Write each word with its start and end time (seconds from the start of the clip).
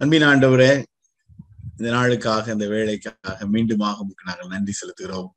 அன்பின் 0.00 0.22
ஆண்டவரே 0.22 0.72
இந்த 1.76 1.88
நாளுக்காக 1.90 2.52
இந்த 2.52 2.66
வேலைக்காக 2.72 3.46
மீண்டுமாக 3.52 4.00
உங்களுக்கு 4.00 4.28
நாங்கள் 4.28 4.50
நன்றி 4.54 4.72
செலுத்துகிறோம். 4.80 5.28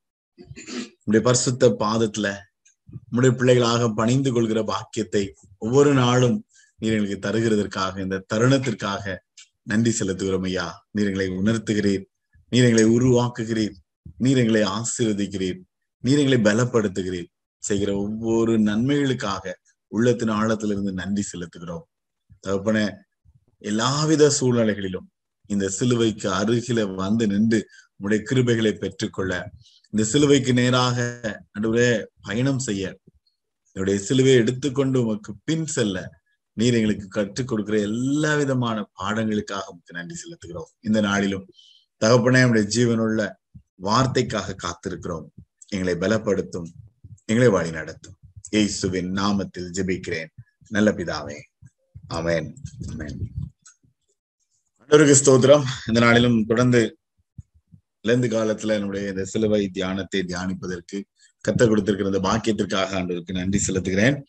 உங்களுடைய 0.98 1.22
பரிசுத்த 1.28 1.70
பாதத்துல 1.84 2.28
உங்களுடைய 3.06 3.32
பிள்ளைகளாக 3.38 3.90
பணிந்து 4.00 4.32
கொள்கிற 4.32 4.64
பாக்கியத்தை 4.64 5.24
ஒவ்வொரு 5.58 5.94
நாளும் 5.94 6.38
நீர் 6.80 6.96
எங்களுக்கு 6.98 7.24
தருகிறதற்காக 7.28 8.00
இந்த 8.00 8.22
தருணத்திற்காக 8.34 9.16
நன்றி 9.64 9.94
செலுத்துகிறோம் 10.00 10.48
ஐயா. 10.52 10.68
நீர் 10.92 11.06
எங்களை 11.06 11.30
உணர்த்துகிறீர் 11.40 12.06
நீர் 12.52 12.68
எங்களை 12.70 12.86
உருவாக்குகிறீர் 12.98 13.76
நீர் 14.18 14.38
எங்களை 14.38 14.64
ஆசீர்வதிக்கிறீர் 14.78 15.60
நீர் 16.04 16.22
எங்களை 16.24 16.40
பலப்படுத்துகிறீர். 16.50 17.30
செய்கிற 17.64 17.92
ஒவ்வொரு 17.96 18.54
நன்மைகளுக்காக 18.60 19.54
உள்ளத்தின் 19.88 20.38
ஆழத்திலிருந்து 20.40 20.92
நன்றி 21.02 21.24
செலுத்துகிறோம். 21.32 21.86
தகப்பன 22.40 23.08
எல்லாவித 23.60 24.32
சூழ்நிலைகளிலும் 24.40 25.08
இந்த 25.46 25.70
சிலுவைக்கு 25.70 26.32
அருகில 26.32 26.96
வந்து 26.96 27.28
நின்று 27.28 27.70
உடைய 27.96 28.24
கிருபைகளை 28.30 28.72
பெற்றுக்கொள்ள 28.74 29.52
இந்த 29.90 30.04
சிலுவைக்கு 30.04 30.54
நேராக 30.54 30.98
நடுவே 31.52 32.08
பயணம் 32.22 32.60
செய்ய 32.60 33.00
என்னுடைய 33.72 34.02
சிலுவையை 34.10 34.36
எடுத்துக்கொண்டு 34.36 35.06
உமக்கு 35.06 35.36
பின் 35.44 35.66
செல்ல 35.66 36.18
நீர் 36.54 36.74
எங்களுக்கு 36.74 37.08
கற்றுக் 37.08 37.48
கொடுக்கிற 37.48 37.80
எல்லா 37.80 38.36
விதமான 38.36 38.90
பாடங்களுக்காக 39.00 39.66
உமக்கு 39.68 39.94
நன்றி 39.94 40.16
செலுத்துகிறோம். 40.16 40.72
இந்த 40.80 41.02
நாளிலும் 41.02 41.46
தகப்பனே 42.06 42.40
நம்முடைய 42.40 42.68
ஜீவனுள்ள 42.76 43.32
வார்த்தைக்காக 43.84 44.56
காத்திருக்கிறோம். 44.64 45.28
எங்களை 45.68 45.94
பலப்படுத்தும் 45.96 46.70
எங்களை 47.26 47.50
வழி 47.52 47.72
நடத்தும் 47.72 48.18
ஏசுவின் 48.50 49.14
நாமத்தில் 49.14 49.70
ஜெபிக்கிறேன். 49.74 50.28
நல்ல 50.68 50.92
பிதாவே. 50.92 51.40
அமேன் 52.10 52.54
அமேன் 52.88 53.18
ஸ்தோத்திரம். 54.90 55.64
இந்த 55.88 56.00
நாளிலும் 56.00 56.46
தொடர்ந்து 56.46 56.98
இழந்து 58.02 58.28
காலத்துல 58.28 58.68
என்னுடைய 58.68 59.10
இந்த 59.10 59.26
சிலுவை 59.26 59.70
தியானத்தை 59.70 60.20
தியானிப்பதற்கு 60.22 61.04
கத்த 61.48 61.68
கொடுத்திருக்கிற 61.68 62.10
இந்த 62.10 62.30
பாக்கியத்திற்காக 62.30 62.96
ஆண்டவருக்கு 63.00 63.32
நன்றி 63.32 63.60
செலுத்துகிறேன். 63.68 64.24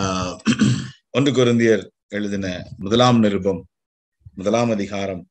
ஆஹ் 0.00 0.36
ஒன்று 1.10 1.32
குருந்தியர் 1.32 1.86
எழுதின 2.08 2.74
முதலாம் 2.78 3.18
நிருபம் 3.18 3.66
முதலாம் 4.34 4.70
அதிகாரம் 4.70 5.28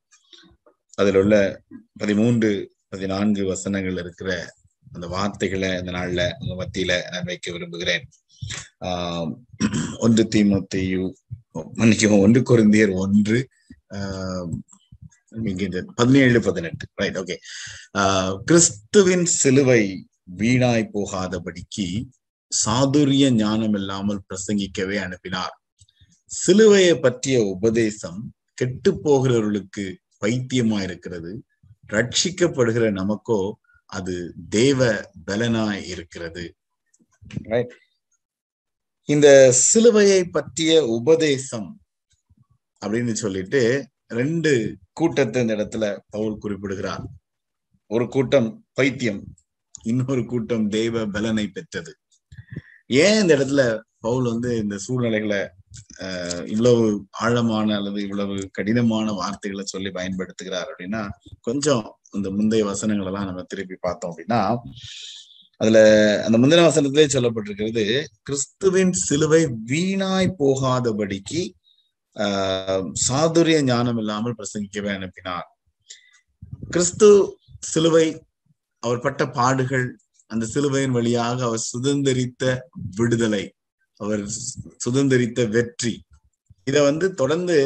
அதில் 0.94 1.14
உள்ள 1.14 1.62
பதிமூன்று 1.92 2.74
பதினான்கு 2.88 3.44
வசனங்கள் 3.44 3.96
இருக்கிற 3.96 4.54
அந்த 4.92 5.06
வார்த்தைகளை 5.06 5.78
இந்த 5.78 5.90
நாள்ல 5.90 6.30
உங்க 6.38 6.54
மத்தியில 6.64 7.10
நான் 7.10 7.24
வைக்க 7.24 7.52
விரும்புகிறேன். 7.52 8.08
ஆஹ் 8.80 9.34
ஒன்று 9.98 10.24
தீமத்தையு 10.24 11.12
மன்னிக்கவும் 11.80 12.22
ஒன்று 12.24 12.40
குருந்தியர் 12.50 12.92
ஒன்று 13.04 13.38
பதினேழு 16.00 16.38
பதினெட்டு. 16.46 16.84
ரைட் 17.00 17.18
ஓகே 17.20 17.36
கிறிஸ்துவின் 18.48 19.26
சிலுவை 19.40 19.82
வீணாய் 20.40 20.92
போகாதபடிக்கு 20.94 21.86
சாதுரிய 22.52 23.26
ஞானம் 23.42 23.76
இல்லாமல் 23.78 24.24
பிரசங்கிக்கவே 24.28 24.96
அனுப்பினார். 25.06 25.54
சிலுவையை 26.30 26.94
பற்றிய 27.04 27.38
உபதேசம் 27.54 28.20
கெட்டு 28.60 28.90
போகிறவர்களுக்கு 29.04 29.84
பைத்தியமா 30.22 30.78
இருக்கிறது. 30.88 31.32
ரட்சிக்கப்படுகிற 31.94 32.84
நமக்கோ 33.00 33.40
அது 33.92 34.14
தேவ 34.56 34.80
பலனாய் 35.26 35.82
இருக்கிறது. 35.94 36.44
இந்த 39.04 39.54
சிலுவையை 39.74 40.24
பற்றிய 40.30 40.84
உபதேசம் 40.84 41.80
அப்படின்னு 42.86 43.12
சொல்லிட்டு 43.12 43.88
ரெண்டு 44.06 44.76
கூட்டத்தை 44.92 45.42
இந்த 45.42 45.54
இடத்துல 45.54 45.98
பவுல் 46.10 46.38
குறிப்பிடுகிறார். 46.38 47.04
ஒரு 47.86 48.08
கூட்டம் 48.08 48.66
பைத்தியம் 48.72 49.24
இன்னொரு 49.82 50.26
கூட்டம் 50.26 50.68
தெய்வ 50.68 51.06
பலனை 51.06 51.48
பெற்றது. 51.48 51.96
ஏன் 52.86 53.20
இந்த 53.20 53.36
இடத்துல 53.36 53.80
பவுல் 53.98 54.24
வந்து 54.24 54.56
இந்த 54.56 54.78
சூழ்நிலைகளை 54.78 55.50
அஹ் 55.98 56.46
இவ்வளவு 56.46 57.06
ஆழமான 57.10 57.76
அல்லது 57.76 58.02
இவ்வளவு 58.02 58.48
கடினமான 58.52 59.12
வார்த்தைகளை 59.12 59.64
சொல்லி 59.64 59.90
பயன்படுத்துகிறார் 59.90 60.64
அப்படின்னா 60.68 61.08
கொஞ்சம் 61.40 61.98
இந்த 62.12 62.30
முந்தைய 62.30 62.64
வசனங்கள் 62.64 63.06
எல்லாம் 63.06 63.24
நம்ம 63.24 63.42
திருப்பி 63.42 63.76
பார்த்தோம் 63.80 64.14
அப்படின்னா 64.16 64.56
அதுல 65.62 65.78
அந்த 66.26 66.36
முந்தின 66.38 66.64
வசனத்திலே 66.68 67.06
சொல்லப்பட்டிருக்கிறது 67.14 67.84
கிறிஸ்துவின் 68.22 68.94
சிலுவை 69.06 69.42
வீணாய் 69.70 70.36
போகாதபடிக்கு 70.38 71.42
ஆஹ் 72.16 72.86
சாதுரிய 73.08 73.58
ஞானம் 73.62 73.98
இல்லாமல் 73.98 74.36
பிரசங்கிக்கவே 74.38 74.90
அனுப்பினார். 74.94 75.46
கிறிஸ்து 76.70 77.08
சிலுவை 77.72 78.06
அவர் 78.82 79.04
பட்ட 79.04 79.22
பாடுகள் 79.38 79.86
அந்த 80.30 80.44
சிலுவையின் 80.46 80.96
வழியாக 80.98 81.38
அவர் 81.44 81.62
சுதந்திரித்த 81.72 82.44
விடுதலை 82.96 83.44
அவர் 84.00 84.22
சுதந்திரித்த 84.84 85.40
வெற்றி. 85.48 85.94
இத 86.64 86.76
வந்து 86.82 87.06
தொடர்ந்து 87.14 87.56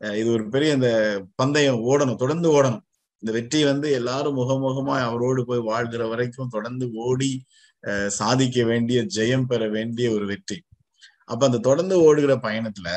இது 0.00 0.28
ஒரு 0.32 0.44
பெரிய 0.48 0.70
அந்த 0.72 0.88
பந்தயம் 1.34 1.82
ஓடணும் 1.90 2.20
தொடர்ந்து 2.22 2.48
ஓடணும். 2.56 2.84
இந்த 3.22 3.32
வெற்றி 3.36 3.60
வந்து 3.64 3.88
எல்லாரும் 3.92 4.38
முகமுகமா 4.38 4.94
அவரோடு 5.08 5.40
போய் 5.48 5.68
வாழ்கிற 5.70 6.02
வரைக்கும் 6.06 6.48
தொடர்ந்து 6.48 6.86
ஓடி 7.04 7.32
சாதிக்க 8.10 8.64
வேண்டிய 8.64 8.98
ஜெயம் 9.16 9.46
பெற 9.46 9.62
வேண்டிய 9.68 10.06
ஒரு 10.10 10.24
வெற்றி. 10.26 10.58
அப்ப 11.24 11.42
அந்த 11.46 11.58
தொடர்ந்து 11.58 11.96
ஓடுகிற 12.02 12.34
பயணத்துல 12.46 12.88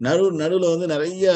நடு 0.00 0.24
நடுவுல 0.42 0.70
வந்து 0.74 0.86
நிறைய 0.86 1.32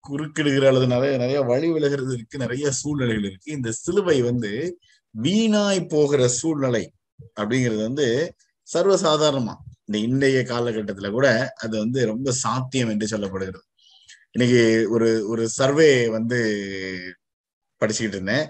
குறுக்கிடுகிற 0.00 0.64
அல்லது 0.68 0.86
நிறைய 0.86 1.14
நிறைய 1.18 1.40
வழி 1.42 1.68
விலகிறது 1.72 2.12
இருக்கு 2.14 2.36
நிறைய 2.38 2.66
சூழ்நிலைகள் 2.70 3.26
இருக்கு. 3.30 3.48
இந்த 3.52 3.70
சிலுவை 3.72 4.18
வந்து 4.22 4.52
வீணாய் 5.14 5.80
போகிற 5.88 6.22
சூழ்நிலை 6.40 6.84
அப்படிங்கிறது 7.40 7.82
வந்து 7.88 8.06
சர்வசாதாரணமா. 8.68 9.54
இந்த 9.86 9.98
இன்றைய 9.98 10.40
காலகட்டத்துல 10.52 11.10
கூட 11.10 11.28
அது 11.62 11.74
வந்து 11.78 12.00
ரொம்ப 12.06 12.32
சாத்தியம் 12.44 12.90
என்று 12.90 13.06
சொல்லப்படுகிறது. 13.12 13.64
இன்னைக்கு 14.32 14.62
ஒரு 14.90 15.08
ஒரு 15.28 15.44
சர்வே 15.50 15.90
வந்து 16.08 16.40
படிச்சுக்கிட்டு 17.80 18.16
இருந்தேன். 18.18 18.46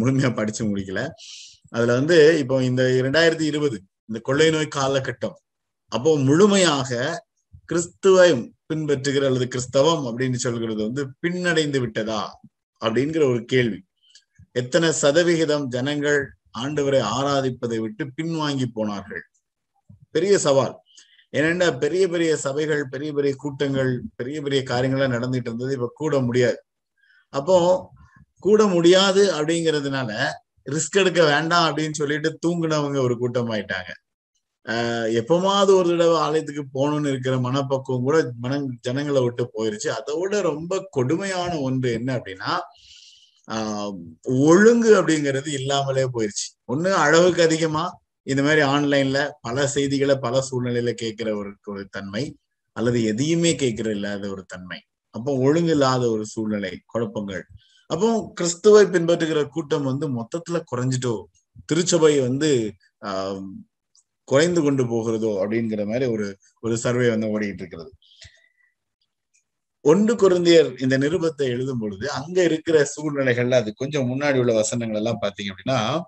முழுமையா 0.00 0.30
படிச்சு 0.34 0.62
முடிக்கல. 0.66 1.00
அதுல 1.68 1.94
வந்து 1.98 2.16
இப்போ 2.42 2.56
இந்த 2.62 2.82
இரண்டாயிரத்தி 3.00 3.46
இருபது 3.52 3.76
இந்த 4.08 4.18
கொள்ளை 4.20 4.48
நோய் 4.50 4.76
காலகட்டம் 4.76 5.36
அப்போ 5.92 6.10
முழுமையாக 6.28 6.90
கிறிஸ்துவை 7.64 8.30
பின்பற்றுகிற 8.68 9.24
அல்லது 9.26 9.46
கிறிஸ்தவம் 9.48 10.04
அப்படின்னு 10.06 10.38
சொல்கிறது 10.44 10.80
வந்து 10.82 11.02
பின்னடைந்து 11.22 11.78
விட்டதா? 11.80 12.22
அப்படிங்கிற 12.82 13.22
ஒரு 13.32 13.42
கேள்வி. 13.44 13.78
எத்தனை 14.52 14.88
சதவிகிதம் 14.92 15.66
ஜனங்கள் 15.68 16.18
ஆண்டவரை 16.58 17.00
ஆராதிப்பதை 17.16 17.78
விட்டு 17.84 18.04
பின்வாங்கி 18.16 18.66
போனார்கள்? 18.72 19.22
பெரிய 20.14 20.34
சவால். 20.38 20.74
ஏனென்றா 21.36 21.68
பெரிய 21.78 22.04
பெரிய 22.08 22.32
சபைகள் 22.36 22.82
பெரிய 22.88 23.10
பெரிய 23.12 23.32
கூட்டங்கள் 23.36 23.92
பெரிய 24.16 24.36
பெரிய 24.42 24.60
காரியங்கள்லாம் 24.62 25.14
நடந்துட்டு 25.16 25.48
இருந்தது 25.48 25.72
இப்ப 25.78 25.90
கூட 25.94 26.20
முடியாது. 26.20 26.58
அப்போ 27.34 27.56
கூட 28.44 28.62
முடியாது 28.66 29.22
அப்படிங்கிறதுனால 29.36 30.10
ரிஸ்க் 30.66 31.00
எடுக்க 31.00 31.22
வேண்டாம் 31.24 31.66
அப்படின்னு 31.68 32.00
சொல்லிட்டு 32.00 32.30
தூங்குனவங்க 32.44 32.98
ஒரு 33.00 33.14
கூட்டம் 33.18 33.52
ஆயிட்டாங்க 33.52 33.90
ஆஹ் 34.66 35.08
எப்பமாவது 35.20 35.70
ஒரு 35.78 35.88
தடவை 35.90 36.16
ஆலயத்துக்கு 36.18 36.62
போகணும்னு 36.74 37.10
இருக்கிற 37.12 37.34
மனப்பக்குவம் 37.38 38.06
கூட 38.08 38.18
மன 38.38 38.52
ஜனங்களை 38.80 39.20
விட்டு 39.22 39.44
போயிருச்சு. 39.54 39.88
அதோட 39.98 40.40
ரொம்ப 40.42 40.72
கொடுமையான 40.90 41.50
ஒன்று 41.60 41.88
என்ன 41.92 42.10
அப்படின்னா 42.18 42.52
ஆஹ் 43.48 43.92
ஒழுங்கு 44.46 44.92
அப்படிங்கிறது 45.00 45.50
இல்லாமலே 45.52 46.04
போயிருச்சு. 46.14 46.46
ஒண்ணு 46.72 46.90
அளவுக்கு 47.04 47.42
அதிகமா 47.42 47.84
இந்த 48.26 48.42
மாதிரி 48.42 48.62
ஆன்லைன்ல 48.74 49.18
பல 49.40 49.66
செய்திகளை 49.66 50.16
பல 50.18 50.34
சூழ்நிலையில 50.48 50.92
கேட்கிற 51.02 51.28
ஒரு 51.36 51.50
ஒரு 51.66 51.82
தன்மை 51.90 52.24
அல்லது 52.76 52.98
எதையுமே 53.04 53.52
கேட்கிற 53.54 53.88
இல்லாத 53.90 54.24
ஒரு 54.30 54.44
தன்மை. 54.44 54.80
அப்போ 55.14 55.32
ஒழுங்கு 55.38 55.72
இல்லாத 55.72 56.04
ஒரு 56.10 56.24
சூழ்நிலை 56.26 56.72
குழப்பங்கள் 56.86 57.44
அப்போ 57.86 58.30
கிறிஸ்துவை 58.34 58.82
பின்பற்றுகிற 58.84 59.46
கூட்டம் 59.46 59.84
வந்து 59.84 60.06
மொத்தத்துல 60.22 60.62
குறைஞ்சிட்டோ? 60.72 61.14
திருச்சபை 61.66 62.20
வந்து 62.20 62.72
ஆஹ் 63.00 63.46
குறைந்து 64.28 64.62
கொண்டு 64.62 64.84
போகிறதோ 64.84 65.30
அப்படிங்கிற 65.42 65.86
மாதிரி 65.86 66.06
ஒரு 66.06 66.26
ஒரு 66.60 66.76
சர்வே 66.76 67.08
வந்து 67.08 67.26
ஓடிட்டு 67.26 67.60
இருக்கிறது. 67.62 67.90
ஒன்று 69.80 70.12
குருந்தியர் 70.14 70.82
இந்த 70.82 70.98
நிருபத்தை 70.98 71.44
எழுதும் 71.54 71.78
பொழுது 71.78 72.10
அங்க 72.10 72.42
இருக்கிற 72.42 72.76
சூழ்நிலைகள்ல 72.94 73.50
அது 73.50 73.74
கொஞ்சம் 73.74 74.08
முன்னாடி 74.10 74.38
உள்ள 74.38 74.52
வசனங்கள் 74.52 74.96
எல்லாம் 74.96 75.20
பாத்தீங்க 75.22 75.50
அப்படின்னா 75.52 76.00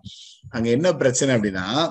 அங்க 0.51 0.69
என்ன 0.71 0.93
பிரச்சனை 0.93 1.35
அப்படின்னா 1.35 1.89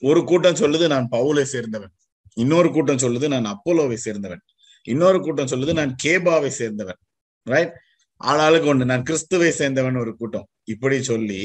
ஒரு 0.00 0.24
கூட்டம் 0.24 0.54
சொல்லுது 0.54 0.86
நான் 0.86 1.08
பவுலை 1.10 1.44
சேர்ந்தவன். 1.52 1.94
இன்னொரு 2.34 2.72
கூட்டம் 2.72 2.96
சொல்லுது 2.96 3.40
நான் 3.40 3.50
அப்போலோவை 3.54 3.98
சேர்ந்தவன். 4.04 4.42
இன்னொரு 4.82 5.20
கூட்டம் 5.20 5.46
சொல்லுது 5.46 5.72
நான் 5.72 5.96
கேபாவை 6.02 6.50
சேர்ந்தவன். 6.58 7.00
ரைட் 7.42 7.74
ஆளாளுக்கு 8.20 8.74
ஒண்ணு 8.74 8.84
நான் 8.84 9.02
கிறிஸ்துவை 9.02 9.50
சேர்ந்தவன் 9.58 10.00
ஒரு 10.00 10.16
கூட்டம். 10.16 10.48
இப்படி 10.64 11.02
சொல்லி 11.02 11.42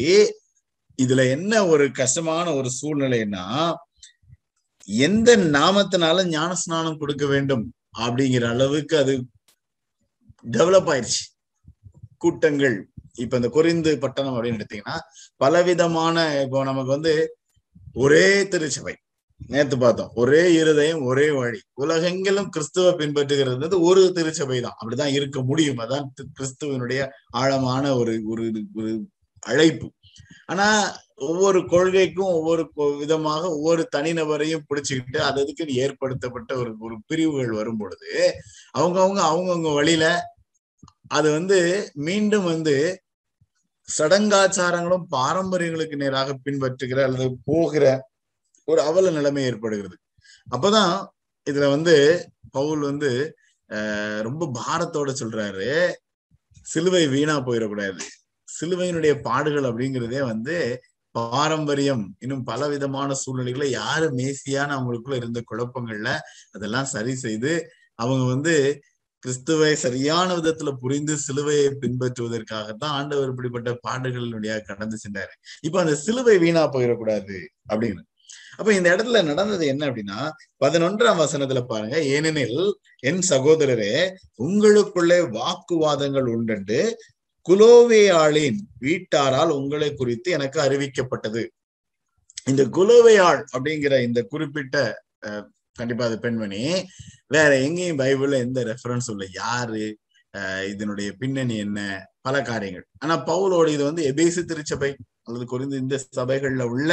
இதுல 0.99 1.29
என்ன 1.29 1.65
ஒரு 1.65 1.91
கஷ்டமான 1.91 2.53
ஒரு 2.53 2.69
சூழ்நிலைன்னா 2.81 3.73
எந்த 4.87 5.37
நாமத்தினால 5.37 6.25
ஞான 6.27 6.53
ஸ்நானம் 6.53 6.97
கொடுக்க 6.97 7.25
வேண்டும் 7.25 7.73
அப்படிங்கிற 7.97 8.45
அளவுக்கு 8.49 8.97
அது 8.97 9.13
டெவலப் 10.51 10.89
ஆயிடுச்சு 10.93 11.23
கூட்டங்கள் 12.17 12.75
இப்ப 13.13 13.35
இந்த 13.35 13.49
குறிந்து 13.49 13.97
பட்டணம் 13.97 14.35
அப்படின்னு 14.35 14.59
எடுத்தீங்கன்னா 14.59 14.97
பலவிதமான 15.35 16.41
இப்போ 16.41 16.63
நமக்கு 16.63 16.89
வந்து 16.89 17.37
ஒரே 17.93 18.47
திருச்சபை. 18.47 18.95
நேத்து 19.49 19.77
பார்த்தோம். 19.77 20.11
ஒரே 20.13 20.53
இருதயம் 20.53 21.01
ஒரே 21.03 21.31
வழி. 21.31 21.59
உலகெங்கிலும் 21.73 22.49
கிறிஸ்துவ 22.49 22.91
பின்பற்றுகிறது 22.91 23.79
ஒரு 23.81 24.11
திருச்சபை 24.11 24.59
தான். 24.61 24.77
அப்படிதான் 24.79 25.13
இருக்க 25.13 25.41
முடியும். 25.43 25.77
அதான் 25.77 26.07
கிறிஸ்துவனுடைய 26.39 27.01
ஆழமான 27.29 27.95
ஒரு 27.95 28.13
ஒரு 28.25 28.45
ஒரு 28.75 28.91
அழைப்பு. 29.43 29.87
ஆனா 30.45 30.67
ஒவ்வொரு 31.15 31.59
கொள்கைக்கும் 31.59 32.31
ஒவ்வொரு 32.33 32.63
விதமாக 32.99 33.49
ஒவ்வொரு 33.49 33.87
தனிநபரையும் 33.95 34.65
பிடிச்சுக்கிட்டு 34.69 35.17
அது 35.17 35.41
அதுக்கு 35.41 35.65
ஏற்படுத்தப்பட்ட 35.75 36.55
ஒரு 36.57 36.75
ஒரு 36.79 36.95
பிரிவுகள் 37.07 37.51
வரும் 37.51 37.77
பொழுது 37.77 38.11
அவங்கவுங்க 38.77 39.21
அவங்கவுங்க 39.31 39.73
வழியில 39.73 40.05
அது 41.07 41.31
வந்து 41.31 41.59
மீண்டும் 41.93 42.43
வந்து 42.43 42.75
சடங்காச்சாரங்களும் 43.89 45.05
பாரம்பரியங்களுக்கு 45.09 45.95
நேராக 45.95 46.35
பின்பற்றுகிற 46.45 47.03
அல்லது 47.03 47.37
போகிற 47.45 47.85
ஒரு 48.67 48.81
அவல 48.89 49.11
நிலைமை 49.17 49.41
ஏற்படுகிறது. 49.49 49.95
அப்பதான் 50.47 50.93
இதுல 51.47 51.67
வந்து 51.75 51.95
பவுல் 52.51 52.81
வந்து 52.89 53.11
ரொம்ப 54.27 54.49
பாரத்தோட 54.59 55.11
சொல்றாரு 55.21 55.69
சிலுவை 56.71 57.03
வீணா 57.13 57.35
போயிடக்கூடாது. 57.47 58.01
சிலுவையினுடைய 58.47 59.13
பாடுகள் 59.27 59.67
அப்படிங்கிறதே 59.69 60.21
வந்து 60.31 60.55
பாரம்பரியம். 61.15 62.03
இன்னும் 62.19 62.43
பல 62.43 62.67
விதமான 62.67 63.09
சூழ்நிலைகளை 63.13 63.67
யாரு 63.71 64.05
மேசியான 64.19 64.69
அவங்களுக்குள்ள 64.77 65.15
இருந்த 65.21 65.39
குழப்பங்கள்ல 65.51 66.11
அதெல்லாம் 66.55 66.89
சரி 66.93 67.13
செய்து 67.25 67.51
அவங்க 68.03 68.23
வந்து 68.33 68.55
கிறிஸ்துவை 69.23 69.73
சரியான 69.83 70.29
விதத்துல 70.37 70.69
புரிந்து 70.83 71.13
சிலுவையை 71.25 71.67
பின்பற்றுவதற்காகத்தான் 71.83 72.95
ஆண்டவர் 72.99 73.29
இப்படிப்பட்ட 73.31 73.71
பாடுகளினுடைய 73.87 74.53
கடந்து 74.69 74.97
சென்றாரு. 75.03 75.33
இப்ப 75.67 75.79
அந்த 75.83 75.95
சிலுவை 76.05 76.35
வீணா 76.37 76.63
போயிடக்கூடாது 76.73 77.37
அப்படின்னு. 77.71 78.03
அப்ப 78.57 78.69
இந்த 78.73 78.87
இடத்துல 78.95 79.23
நடந்தது 79.23 79.65
என்ன 79.67 79.83
அப்படின்னா 79.89 80.19
பதினொன்றாம் 80.63 81.21
வசனத்துல 81.23 81.61
பாருங்க 81.71 81.97
ஏனெனில் 82.15 82.61
என் 82.99 83.23
சகோதரரே 83.29 83.95
உங்களுக்குள்ளே 84.47 85.19
வாக்குவாதங்கள் 85.37 86.29
உண்டு 86.35 86.79
குலோவேயாளின் 87.45 88.59
வீட்டாரால் 88.79 89.49
உங்களை 89.49 89.89
குறித்து 89.93 90.29
எனக்கு 90.31 90.59
அறிவிக்கப்பட்டது. 90.61 91.41
இந்த 92.45 92.63
குலோவையாள் 92.77 93.41
அப்படிங்கிற 93.53 93.93
இந்த 94.03 94.19
குறிப்பிட்ட 94.23 94.77
கண்டிப்பா 95.79 96.05
அது 96.05 96.19
பெண்மணி 96.19 96.61
வேற 97.27 97.51
எங்கேயும் 97.59 97.99
பைபிள்ல 97.99 98.39
எந்த 98.45 98.59
ரெஃபரன்ஸ் 98.63 99.09
இல்லை. 99.09 99.27
யாரு? 99.33 99.83
இதனுடைய 100.71 101.09
பின்னணி 101.21 101.55
என்ன? 101.57 101.79
பல 102.21 102.35
காரியங்கள். 102.41 102.85
ஆனா 102.99 103.15
பவுலோட 103.25 103.67
இது 103.67 103.83
வந்து 103.83 104.03
எபேசு 104.11 104.41
திருச்சபை 104.43 104.91
அல்லது 105.23 105.45
குறிந்து 105.53 105.75
இந்த 105.83 105.95
சபைகள்ல 106.15 106.63
உள்ள 106.75 106.91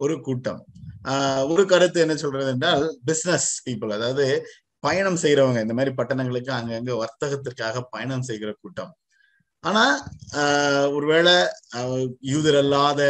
ஒரு 0.00 0.14
கூட்டம். 0.20 0.60
ஆஹ் 1.04 1.44
ஒரு 1.48 1.64
கருத்து 1.66 1.98
என்ன 2.00 2.14
சொல்றது 2.16 2.50
என்றால் 2.50 2.84
பிசினஸ் 3.04 3.48
பீப்புள் 3.66 3.92
அதாவது 3.92 4.26
பயணம் 4.84 5.20
செய்யறவங்க 5.22 5.60
இந்த 5.62 5.74
மாதிரி 5.74 5.92
பட்டணங்களுக்கு 5.94 6.52
அங்கங்க 6.58 6.92
வர்த்தகத்திற்காக 7.02 7.82
பயணம் 7.90 8.22
செய்கிற 8.22 8.50
கூட்டம். 8.60 8.92
ஆனா 9.64 9.84
ஆஹ் 10.40 10.88
ஒருவேளை 10.92 11.34
யூதர் 12.32 12.56
அல்லாத 12.56 13.00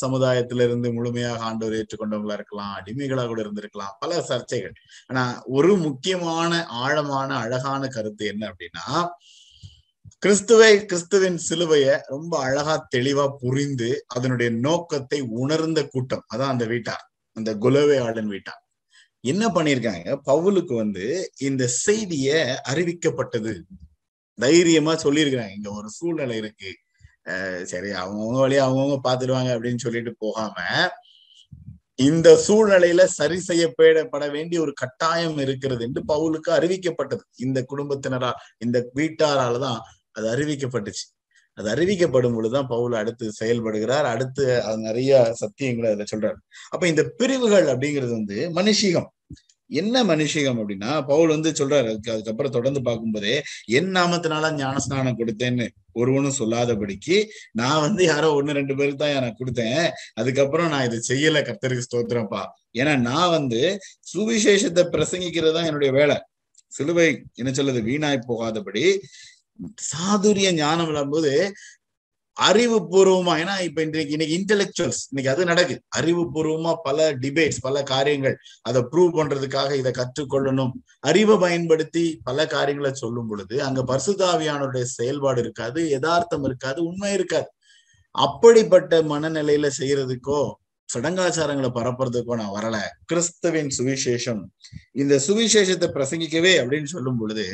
சமுதாயத்திலிருந்து 0.00 0.88
முழுமையாக 0.92 1.44
ஆண்டவர் 1.44 1.76
ஏற்றுக்கொண்டவங்களா 1.80 2.32
இருக்கலாம் 2.32 2.72
அடிமைகளா 2.78 3.24
கூட 3.26 3.40
இருந்திருக்கலாம் 3.42 3.94
பல 3.98 4.20
சர்ச்சைகள். 4.30 4.76
ஆனா 5.06 5.24
ஒரு 5.58 5.72
முக்கியமான 5.78 6.52
ஆழமான 6.82 7.30
அழகான 7.36 7.82
கருத்து 7.88 8.26
என்ன 8.26 8.42
அப்படின்னா 8.52 8.86
கிறிஸ்துவை 10.24 10.68
கிறிஸ்துவின் 10.90 11.36
சிலுவைய 11.46 11.86
ரொம்ப 12.12 12.32
அழகா 12.44 12.74
தெளிவா 12.94 13.24
புரிந்து 13.40 13.88
அதனுடைய 14.06 14.50
நோக்கத்தை 14.66 15.18
உணர்ந்த 15.40 15.80
கூட்டம். 15.94 16.22
அதான் 16.32 16.52
அந்த 16.52 16.64
வீட்டார் 16.70 17.02
அந்த 17.36 17.50
குலவே 17.64 17.96
ஆடன் 18.04 18.30
வீட்டார். 18.34 18.60
என்ன 19.20 19.44
பண்ணிருக்காங்க 19.56 20.14
பவுலுக்கு 20.28 20.74
வந்து 20.82 21.06
இந்த 21.48 21.64
செய்திய 21.84 22.28
அறிவிக்கப்பட்டது. 22.70 23.52
தைரியமா 24.38 24.92
சொல்லியிருக்கிறாங்க. 25.04 25.56
இங்க 25.58 25.70
ஒரு 25.80 25.90
சூழ்நிலை 25.96 26.36
இருக்கு. 26.42 26.70
சரி 27.72 27.90
அவங்கவுங்க 28.02 28.40
வழியா 28.44 28.62
அவங்கவுங்க 28.66 28.98
பாத்துடுவாங்க 29.08 29.50
அப்படின்னு 29.56 29.84
சொல்லிட்டு 29.86 30.14
போகாம 30.24 30.56
இந்த 32.06 32.28
சூழ்நிலையில 32.46 33.04
சரி 33.18 33.38
செய்யப்பட 33.48 34.24
வேண்டிய 34.36 34.60
ஒரு 34.64 34.72
கட்டாயம் 34.84 35.38
இருக்கிறது 35.44 35.84
என்று 35.88 36.02
பவுலுக்கு 36.12 36.50
அறிவிக்கப்பட்டது. 36.58 37.22
இந்த 37.46 37.58
குடும்பத்தினரால் 37.72 38.40
இந்த 38.66 38.80
வீட்டாரால 39.00 39.60
தான் 39.66 39.82
அது 40.16 40.26
அறிவிக்கப்பட்டுச்சு. 40.34 41.04
அது 41.58 41.68
அறிவிக்கப்படும் 41.74 42.36
பொழுதுதான் 42.36 42.70
பவுல் 42.74 42.94
அடுத்து 43.00 43.24
செயல்படுகிறார். 43.40 44.06
அடுத்து 44.14 44.44
அது 44.62 44.78
நிறைய 44.88 45.10
சத்தியங்களை 45.42 45.88
அதுல 45.90 46.06
சொல்றாரு. 46.14 46.38
அப்ப 46.70 46.84
இந்த 46.92 47.02
பிரிவுகள் 47.16 47.66
அப்படிங்கிறது 47.72 48.14
வந்து 48.20 48.38
மனுஷிகம். 48.60 49.10
என்ன 49.70 49.96
மனுஷிகம் 50.04 50.58
அப்படின்னா 50.60 50.90
பவுல் 51.06 51.30
வந்து 51.34 51.50
சொல்றாரு 51.50 51.86
அதுக்கு 51.90 52.10
அதுக்கப்புறம் 52.14 52.54
தொடர்ந்து 52.56 52.80
பார்க்கும்போதே 52.82 53.36
என் 53.76 53.88
நாமத்தினால 53.98 54.50
ஞானஸ்நானம் 54.58 55.18
கொடுத்தேன்னு 55.20 55.66
ஒருவனும் 55.92 56.36
சொல்லாதபடிக்கு 56.38 57.16
நான் 57.60 57.84
வந்து 57.86 58.02
யாரோ 58.04 58.28
ஒண்ணு 58.40 58.58
ரெண்டு 58.58 58.76
பேருக்கு 58.76 59.00
தான் 59.04 59.16
எனக்கு 59.20 59.40
கொடுத்தேன். 59.40 59.86
அதுக்கப்புறம் 60.14 60.70
நான் 60.74 60.86
இதை 60.90 60.98
செய்யல. 61.10 61.42
கத்தருக்கு 61.48 61.86
ஸ்தோத்திரப்பா 61.88 62.42
ஏன்னா 62.78 62.94
நான் 63.08 63.34
வந்து 63.36 63.62
சுவிசேஷத்தை 64.12 64.84
பிரசங்கிக்கிறது 64.94 65.56
தான் 65.58 65.68
என்னுடைய 65.70 65.92
வேலை. 66.00 66.16
சிலுவை 66.72 67.08
என்ன 67.40 67.50
சொல்லுது? 67.58 67.80
வீணாய் 67.90 68.26
போகாதபடி 68.26 68.84
சாதுரிய 69.92 70.52
ஞானம் 70.52 70.88
விளையாடும்போது 70.88 71.50
அறிவுபூர்வமா 72.40 73.32
ஏன்னா 73.40 73.60
இப்ப 73.60 73.82
இன்றைக்கு 73.82 74.12
இன்னைக்கு 74.16 74.36
இன்டெலெக்சுவல்ஸ் 74.38 75.00
இன்னைக்கு 75.10 75.28
அது 75.34 75.44
நடக்கு 75.44 75.74
அறிவுபூர்வமா 75.96 76.74
பல 76.82 77.12
டிபேட்ஸ் 77.14 77.60
பல 77.60 77.82
காரியங்கள் 77.82 78.36
அதை 78.62 78.82
ப்ரூவ் 78.82 79.12
பண்றதுக்காக 79.18 79.72
இதை 79.74 79.92
கற்றுக்கொள்ளணும். 79.92 80.72
அறிவை 81.00 81.36
பயன்படுத்தி 81.36 82.20
பல 82.24 82.46
காரியங்களை 82.46 82.92
சொல்லும் 82.94 83.28
பொழுது 83.28 83.62
அங்க 83.62 83.84
பரிசுத்தாவியானுடைய 83.90 84.82
செயல்பாடு 84.82 85.40
இருக்காது 85.40 85.88
யதார்த்தம் 85.88 86.44
இருக்காது 86.44 86.84
உண்மை 86.84 87.12
இருக்காது. 87.12 87.48
அப்படிப்பட்ட 88.10 89.02
மனநிலையில 89.02 89.70
செய்யறதுக்கோ 89.78 90.52
சடங்காச்சாரங்களை 90.88 91.70
பரப்புறதுக்கோ 91.78 92.34
நான் 92.36 92.56
வரல. 92.58 92.76
கிறிஸ்தவின் 93.12 93.70
சுவிசேஷம். 93.78 94.42
இந்த 94.92 95.14
சுவிசேஷத்தை 95.26 95.88
பிரசங்கிக்கவே 95.96 96.52
அப்படின்னு 96.62 96.84
சொல்லும் 96.84 97.18
பொழுது 97.18 97.46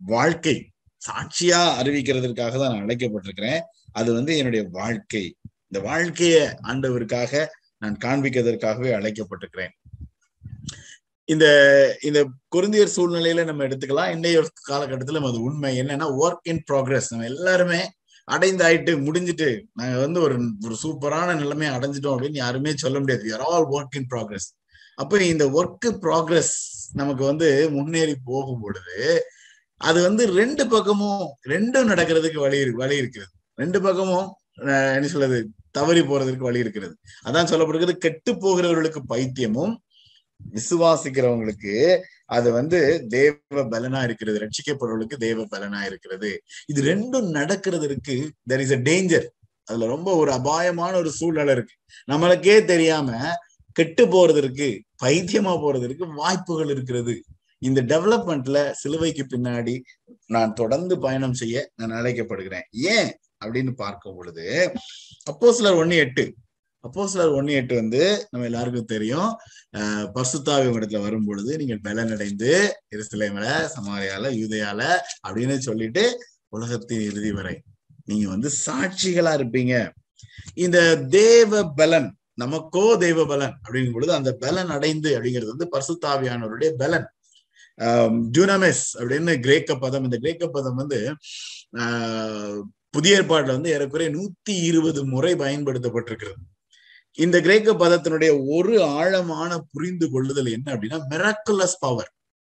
வாழ்க்கை 0.00 0.70
சாட்சியா 1.08 1.60
அறிவிக்கிறதுக்காக 1.80 2.54
தான் 2.58 2.72
நான் 2.72 2.84
அழைக்கப்பட்டிருக்கிறேன். 2.86 3.60
அது 3.92 4.12
வந்து 4.12 4.36
என்னுடைய 4.36 4.64
வாழ்க்கை. 4.70 5.24
இந்த 5.68 5.78
வாழ்க்கைய 5.90 6.36
ஆண்டவருக்காக 6.62 7.46
நான் 7.78 7.96
காண்பிக்கிறதற்காகவே 8.04 8.90
அழைக்கப்பட்டிருக்கிறேன். 8.98 9.72
இந்த 11.24 11.46
இந்த 12.02 12.20
குருந்தியர் 12.56 12.94
சூழ்நிலையில 12.96 13.44
நம்ம 13.44 13.64
எடுத்துக்கலாம். 13.64 14.10
இன்றைய 14.10 14.38
காலகட்டத்துல 14.70 15.22
அது 15.28 15.42
உண்மை. 15.42 15.80
என்னன்னா 15.80 16.08
ஒர்க் 16.22 16.48
இன் 16.52 16.64
ப்ராக்ரஸ் 16.72 17.10
நம்ம 17.10 17.26
எல்லாருமே 17.26 17.80
அடைந்து 18.24 18.64
ஆயிட்டு 18.64 18.92
முடிஞ்சிட்டு 19.06 19.48
நாங்க 19.72 19.98
வந்து 19.98 20.20
ஒரு 20.20 20.36
ஒரு 20.64 20.76
சூப்பரான 20.82 21.34
நிலைமையை 21.34 21.76
அடைஞ்சிட்டோம் 21.76 22.14
அப்படின்னு 22.14 22.42
யாருமே 22.44 22.72
சொல்ல 22.76 22.98
முடியாது. 22.98 23.34
Are 23.34 23.40
all 23.40 23.68
work 23.70 23.96
in 23.96 24.10
progress 24.10 24.48
அப்ப 24.94 25.22
இந்த 25.24 25.44
ஒர்க் 25.58 25.88
ப்ராக்ரஸ் 26.02 26.54
நமக்கு 26.92 27.24
வந்து 27.24 27.70
முன்னேறி 27.70 28.16
போகும் 28.24 28.60
பொழுது 28.60 28.96
அது 29.80 29.98
வந்து 30.08 30.22
ரெண்டு 30.40 30.64
பக்கமும் 30.74 31.22
ரெண்டும் 31.52 31.90
நடக்கிறதுக்கு 31.92 32.38
வழி 32.46 32.58
வழி 32.82 32.96
இருக்கிறது. 33.02 33.30
ரெண்டு 33.58 33.78
பக்கமும் 33.86 34.28
என்ன 34.96 35.08
சொல்றது 35.14 35.38
தவறி 35.78 36.02
போறதுக்கு 36.02 36.48
வழி 36.48 36.64
இருக்கிறது. 36.64 36.94
அதான் 37.28 37.50
சொல்லப்படுகிறது 37.52 37.94
கெட்டு 38.06 38.32
போகிறவர்களுக்கு 38.44 39.00
பைத்தியமும் 39.12 39.74
விசுவாசிக்கிறவங்களுக்கு 40.40 41.74
அது 42.36 42.48
வந்து 42.58 42.78
தேவ 43.14 43.62
பலனா 43.72 44.00
இருக்கிறது 44.08 44.38
ரட்சிக்கப்படுறவர்களுக்கு 44.44 45.16
தேவ 45.26 45.44
பலனா 45.54 45.80
இருக்கிறது. 45.90 46.30
இது 46.72 46.80
ரெண்டும் 46.92 47.28
நடக்கிறதுக்கு 47.38 48.16
தெர் 48.50 48.62
இஸ் 48.64 48.74
அ 48.78 48.80
டேஞ்சர் 48.88 49.26
அதுல 49.68 49.88
ரொம்ப 49.94 50.10
ஒரு 50.20 50.30
அபாயமான 50.38 50.92
ஒரு 51.02 51.10
சூழ்நிலை 51.18 51.52
இருக்கு. 51.56 51.74
நம்மளுக்கே 52.08 52.56
தெரியாம 52.72 53.10
கெட்டு 53.76 54.04
போறதற்கு 54.14 54.68
பைத்தியமா 55.02 55.52
போறதற்கு 55.64 56.04
வாய்ப்புகள் 56.20 56.72
இருக்கிறது. 56.74 57.14
இந்த 57.60 57.82
டெவலப்மெண்ட்ல 57.82 58.70
சிலுவைக்கு 58.70 59.26
பின்னாடி 59.30 59.80
நான் 60.26 60.52
தொடர்ந்து 60.52 60.98
பயணம் 60.98 61.34
செய்ய 61.34 61.70
நான் 61.76 62.04
அழைக்கப்படுகிறேன். 62.04 62.62
ஏன்? 62.70 63.18
அப்படின்னு 63.44 63.70
பார்க்கும் 63.70 64.16
பொழுது 64.16 64.72
அப்போ 65.24 65.52
சிலர் 65.52 65.72
ஒன்னு 65.72 65.96
எட்டு. 65.96 66.34
அப்போ 66.80 67.08
சிலர் 67.08 67.28
ஒன்னு 67.28 67.52
எட்டு 67.52 67.74
வந்து 67.74 68.26
நம்ம 68.30 68.46
எல்லாருக்கும் 68.46 68.84
தெரியும். 68.84 69.38
அஹ் 69.76 70.10
பசுத்தாவி 70.14 70.68
இடத்துல 70.68 71.00
வரும் 71.00 71.24
பொழுது 71.24 71.56
நீங்கள் 71.56 71.80
பலனடைந்து 71.80 72.70
இருசிலைமல 72.96 73.68
சமாரியால 73.76 74.26
யூதையால 74.34 74.96
அப்படின்னு 75.28 75.58
சொல்லிட்டு 75.58 76.18
உலகத்தின் 76.48 77.00
இறுதி 77.00 77.32
வரை 77.32 77.62
நீங்க 78.04 78.28
வந்து 78.28 78.50
சாட்சிகளா 78.66 79.32
இருப்பீங்க. 79.40 79.90
இந்த 80.54 80.96
தேவ 80.96 81.72
பலன் 81.72 82.16
நமக்கோ 82.40 82.96
தெய்வ 82.96 83.26
பலன் 83.26 83.60
அப்படிங்கும் 83.68 83.92
பொழுது 83.92 84.12
அந்த 84.12 84.32
பலன் 84.32 84.68
அடைந்து 84.68 85.20
அப்படிங்கிறது 85.20 85.56
வந்து 85.56 85.68
பசுத்தாவியானவருடைய 85.72 86.68
பலன். 86.68 87.10
ஜூனமெஸ் 88.38 88.82
அப்படின்னு 88.94 89.40
கிரேக்க 89.40 89.76
பதம். 89.76 90.04
இந்த 90.04 90.16
கிரேக்க 90.16 90.48
பதம் 90.48 90.74
வந்து 90.74 91.14
ஆஹ் 91.76 92.62
புதிய 92.90 93.20
ஏற்பாடுல 93.20 93.46
வந்து 93.46 93.70
ஏறக்குறைய 93.70 94.12
நூத்தி 94.12 94.50
இருபது 94.50 95.06
முறை 95.06 95.34
பயன்படுத்தப்பட்டிருக்கிறது. 95.34 96.40
இந்த 97.14 97.40
கிரேக்க 97.40 97.72
பதத்தினுடைய 97.72 98.44
ஒரு 98.48 98.82
ஆழமான 98.82 99.64
புரிந்து 99.72 100.10
கொள்ளுதல் 100.10 100.46
என்ன 100.46 100.74
அப்படின்னா 100.74 101.00
மெரக்குலஸ் 101.10 101.78
பவர் 101.78 102.12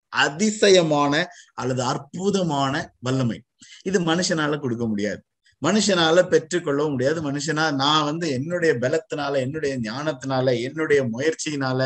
அதிசயமான 0.09 1.29
அல்லது 1.55 1.83
அற்புதமான 1.83 2.95
வல்லமை. 2.99 3.43
இது 3.83 4.01
மனுஷனால 4.01 4.59
கொடுக்க 4.59 4.87
முடியாது. 4.87 5.23
மனுஷனால 5.67 6.23
பெற்றுக்கொள்ளவும் 6.33 6.95
முடியாது. 6.95 7.19
மனுஷனா 7.29 7.65
நான் 7.83 8.07
வந்து 8.09 8.27
என்னுடைய 8.37 8.73
பலத்தினால 8.85 9.33
என்னுடைய 9.45 9.73
ஞானத்தினால 9.89 10.47
என்னுடைய 10.67 11.01
முயற்சியினால 11.15 11.81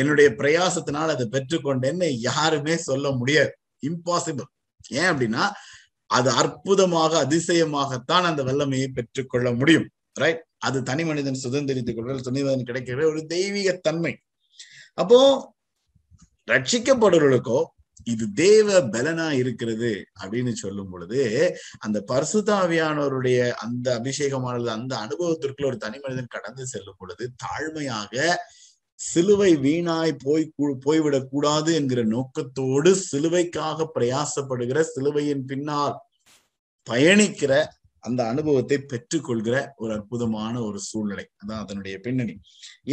என்னுடைய 0.00 0.28
பிரயாசத்தினால 0.40 1.14
அதை 1.16 1.26
பெற்றுக்கொண்டேன்னு 1.36 2.08
யாருமே 2.28 2.76
சொல்ல 2.88 3.10
முடியாது. 3.20 3.52
இம்பாசிபிள் 3.82 4.48
ஏன் 5.00 5.10
அப்படின்னா 5.12 5.44
அது 6.10 6.30
அற்புதமாக 6.40 7.12
அதிசயமாகத்தான் 7.24 8.26
அந்த 8.30 8.42
வல்லமையை 8.48 8.88
பெற்றுக்கொள்ள 8.88 9.48
முடியும். 9.60 9.86
ரைட் 10.22 10.42
அது 10.66 10.78
தனி 10.82 11.04
மனிதன் 11.04 11.42
சுதந்திரித்துக் 11.44 11.96
கொள்வது 11.96 12.30
மனிதன் 12.30 12.68
கிடைக்கிற 12.68 13.04
ஒரு 13.12 13.20
தெய்வீக 13.26 13.72
தன்மை 13.86 14.12
அப்போ 14.98 15.18
ரட்சிக்கப்படுறவர்களுக்கோ 16.48 17.58
இது 18.04 18.24
தேவ 18.34 18.80
பலனா 18.80 19.30
இருக்கிறது 19.32 20.04
அப்படின்னு 20.22 20.52
சொல்லும் 20.52 20.90
பொழுது 20.90 21.20
அந்த 21.78 22.04
பரிசுத்தாவியானவருடைய 22.08 23.38
அந்த 23.56 24.00
அபிஷேகமானது 24.00 24.68
அந்த 24.68 24.96
அனுபவத்திற்குள்ள 24.96 25.66
ஒரு 25.66 25.76
தனி 25.76 25.98
மனிதன் 25.98 26.26
கடந்து 26.26 26.66
செல்லும் 26.66 26.98
பொழுது 26.98 27.26
தாழ்மையாக 27.44 28.36
சிலுவை 29.00 29.50
வீணாய் 29.56 30.12
போய் 30.24 30.52
போய்விடக் 30.84 31.30
கூடாது 31.30 31.74
என்கிற 31.74 32.02
நோக்கத்தோடு 32.04 32.96
சிலுவைக்காக 33.12 33.88
பிரயாசப்படுகிற 33.94 34.80
சிலுவையின் 34.80 35.44
பின்னால் 35.44 35.96
பயணிக்கிற 36.86 37.52
அந்த 38.08 38.20
அனுபவத்தை 38.32 38.76
பெற்றுக்கொள்கிற 38.90 39.56
ஒரு 39.76 39.92
அற்புதமான 39.96 40.54
ஒரு 40.68 40.78
சூழ்நிலை. 40.88 41.24
அதான் 41.42 41.62
அதனுடைய 41.64 41.96
பின்னணி. 41.98 42.34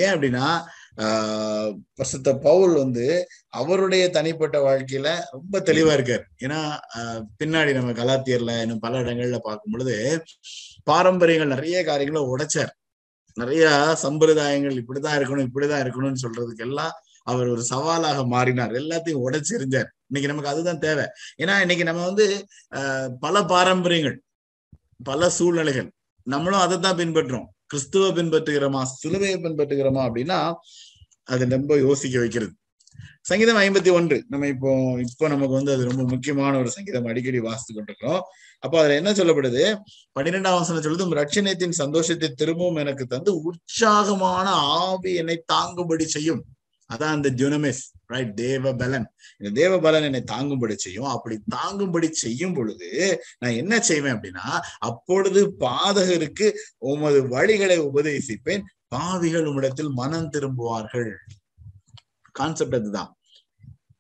ஏன் 0.02 0.14
அப்படின்னா 0.14 0.46
ஆஹ் 1.04 1.72
பிரசித்த 1.98 2.32
பவுல் 2.48 2.74
வந்து 2.76 3.06
அவருடைய 3.60 4.04
தனிப்பட்ட 4.18 4.58
வாழ்க்கையில 4.68 5.08
ரொம்ப 5.32 5.60
தெளிவா 5.60 5.94
இருக்காரு. 5.98 6.26
ஏன்னா 6.44 6.60
பின்னாடி 7.40 7.74
நம்ம 7.74 7.92
கலாத்தியர்ல 8.02 8.56
இன்னும் 8.62 8.84
பல 8.86 9.02
இடங்கள்ல 9.02 9.40
பார்க்கும் 9.48 9.74
பொழுது 9.76 9.98
பாரம்பரியங்கள் 10.84 11.54
நிறைய 11.56 11.78
காரியங்களை 11.84 12.24
உடைச்சார். 12.34 12.74
நிறைய 13.38 13.66
சம்பிரதாயங்கள் 14.04 14.76
இப்படிதான் 14.82 15.18
இருக்கணும் 15.20 15.48
இப்படிதான் 15.48 15.84
இருக்கணும்னு 15.84 16.24
சொல்றதுக்கெல்லாம் 16.26 16.94
அவர் 17.32 17.50
ஒரு 17.54 17.64
சவாலாக 17.70 18.20
மாறினார். 18.28 18.74
எல்லாத்தையும் 18.80 19.24
உடைச்செறிஞ்சார் 19.26 19.90
இன்னைக்கு 20.08 20.32
நமக்கு 20.32 20.52
அதுதான் 20.54 20.84
தேவை. 20.86 21.06
ஏன்னா 21.44 21.56
இன்னைக்கு 21.62 21.84
நம்ம 21.84 22.02
வந்து 22.10 22.26
பல 23.20 23.44
பாரம்பரியங்கள் 23.54 24.18
பல 25.04 25.30
சூழ்நிலைகள். 25.30 25.90
நம்மளும் 26.28 26.60
அதை 26.60 26.80
தான் 26.80 26.98
பின்பற்றோம் 26.98 27.48
கிறிஸ்துவ 27.66 28.08
பின்பற்றுகிறோமா? 28.08 28.82
சிலுவையை 29.02 29.38
பின்பற்றுகிறோமா 29.46 30.02
அப்படின்னா 30.08 30.54
அது 31.24 31.50
ரொம்ப 31.50 31.78
யோசிக்க 31.78 32.20
வைக்கிறது. 32.20 32.54
சங்கீதம் 33.22 33.58
ஐம்பத்தி 33.58 33.92
ஒன்று. 33.94 34.24
நம்ம 34.28 34.48
இப்போ 34.48 34.72
இப்போ 35.00 35.28
நமக்கு 35.28 35.54
வந்து 35.54 35.74
அது 35.74 35.84
ரொம்ப 35.90 36.04
முக்கியமான 36.04 36.58
ஒரு 36.58 36.70
சங்கீதம். 36.70 37.06
அடிக்கடி 37.06 37.40
வாசித்து 37.40 37.74
கொண்டிருக்கிறோம். 37.74 38.22
அப்போ 38.60 38.80
அதுல 38.80 38.96
என்ன 38.96 39.12
சொல்லப்படுது? 39.12 39.64
பன்னிரெண்டாம் 40.20 40.60
வசனம் 40.60 40.84
சொல்லுது 40.84 41.20
ரட்சணத்தின் 41.22 41.70
சந்தோஷத்தை 41.70 42.30
திரும்பவும் 42.30 42.76
எனக்கு 42.76 43.06
தந்து 43.06 43.42
உற்சாகமான 43.42 44.50
ஆவி 44.52 45.14
என்னை 45.14 45.44
தாங்கும்படி 45.54 46.06
செய்யும். 46.06 46.46
அதான் 46.94 47.16
அந்த 47.18 47.30
ஜுனமிஸ் 47.30 47.82
ரைட் 48.06 48.36
தேவ 48.36 48.74
பலன் 48.74 49.08
இந்த 49.38 49.62
தேவ 49.62 49.80
பலன் 49.80 50.04
என்னை 50.04 50.24
தாங்கும்படி 50.32 50.76
செய்யும். 50.76 51.10
அப்படி 51.16 51.36
தாங்கும்படி 51.56 52.10
செய்யும் 52.10 52.54
பொழுது 52.54 53.22
நான் 53.40 53.52
என்ன 53.52 53.82
செய்வேன் 53.82 54.14
அப்படின்னா 54.14 54.60
அப்பொழுது 54.80 55.56
பாதகருக்கு 55.60 56.52
உமது 56.78 57.20
வழிகளை 57.28 57.78
உபதேசிப்பேன். 57.90 58.62
பாவிகள் 58.88 59.46
உம்மிடத்தில் 59.46 59.90
மனம் 59.90 60.30
திரும்புவார்கள். 60.32 61.12
கான்செப்ட் 62.32 62.74
அதுதான். 62.74 63.18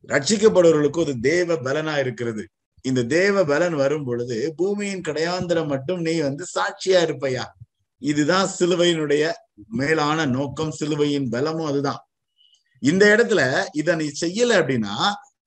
ரட்சிக்கப்படுவர்களுக்கு 0.08 0.98
ஒரு 0.98 1.20
தேவ 1.20 1.56
பலனா 1.56 2.00
இருக்கிறது. 2.00 2.48
இந்த 2.82 3.04
தேவ 3.04 3.44
பலன் 3.44 3.76
வரும் 3.76 4.04
பொழுது 4.04 4.54
பூமியின் 4.56 5.02
கடையாந்திரம் 5.02 5.68
மட்டும் 5.68 6.02
நீ 6.02 6.20
வந்து 6.20 6.46
சாட்சியா 6.56 7.00
இருப்பையா? 7.04 7.44
இதுதான் 7.98 8.50
சிலுவையினுடைய 8.60 9.32
மேலான 9.70 10.26
நோக்கம். 10.26 10.72
சிலுவையின் 10.72 11.30
பலமும் 11.30 11.66
அதுதான். 11.66 12.08
இந்த 12.84 13.04
இடத்துல 13.13 13.42
இத 13.82 13.96
நீ 14.02 14.08
செய்யல 14.24 14.58
அப்படின்னா 14.62 14.96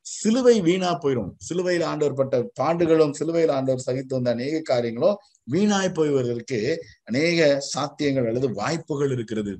சிலுவை 0.06 0.54
வீணா 0.66 0.90
போயிடும் 1.04 1.30
சிலுவையில் 1.46 1.84
ஆண்டவர் 1.90 2.18
பட்ட 2.18 2.36
பாண்டுகளும் 2.60 3.14
சிலுவையில் 3.18 3.52
ஆண்டவர் 3.56 3.86
சகித்து 3.86 4.14
வந்த 4.16 4.30
அநேக 4.36 4.60
காரியங்களும் 4.70 5.16
வீணாய் 5.54 5.96
போய்வதற்கு 5.98 6.58
அநேக 7.04 7.40
சாத்தியங்கள் 7.72 8.28
அல்லது 8.30 8.48
வாய்ப்புகள் 8.60 9.12
இருக்கிறது. 9.16 9.52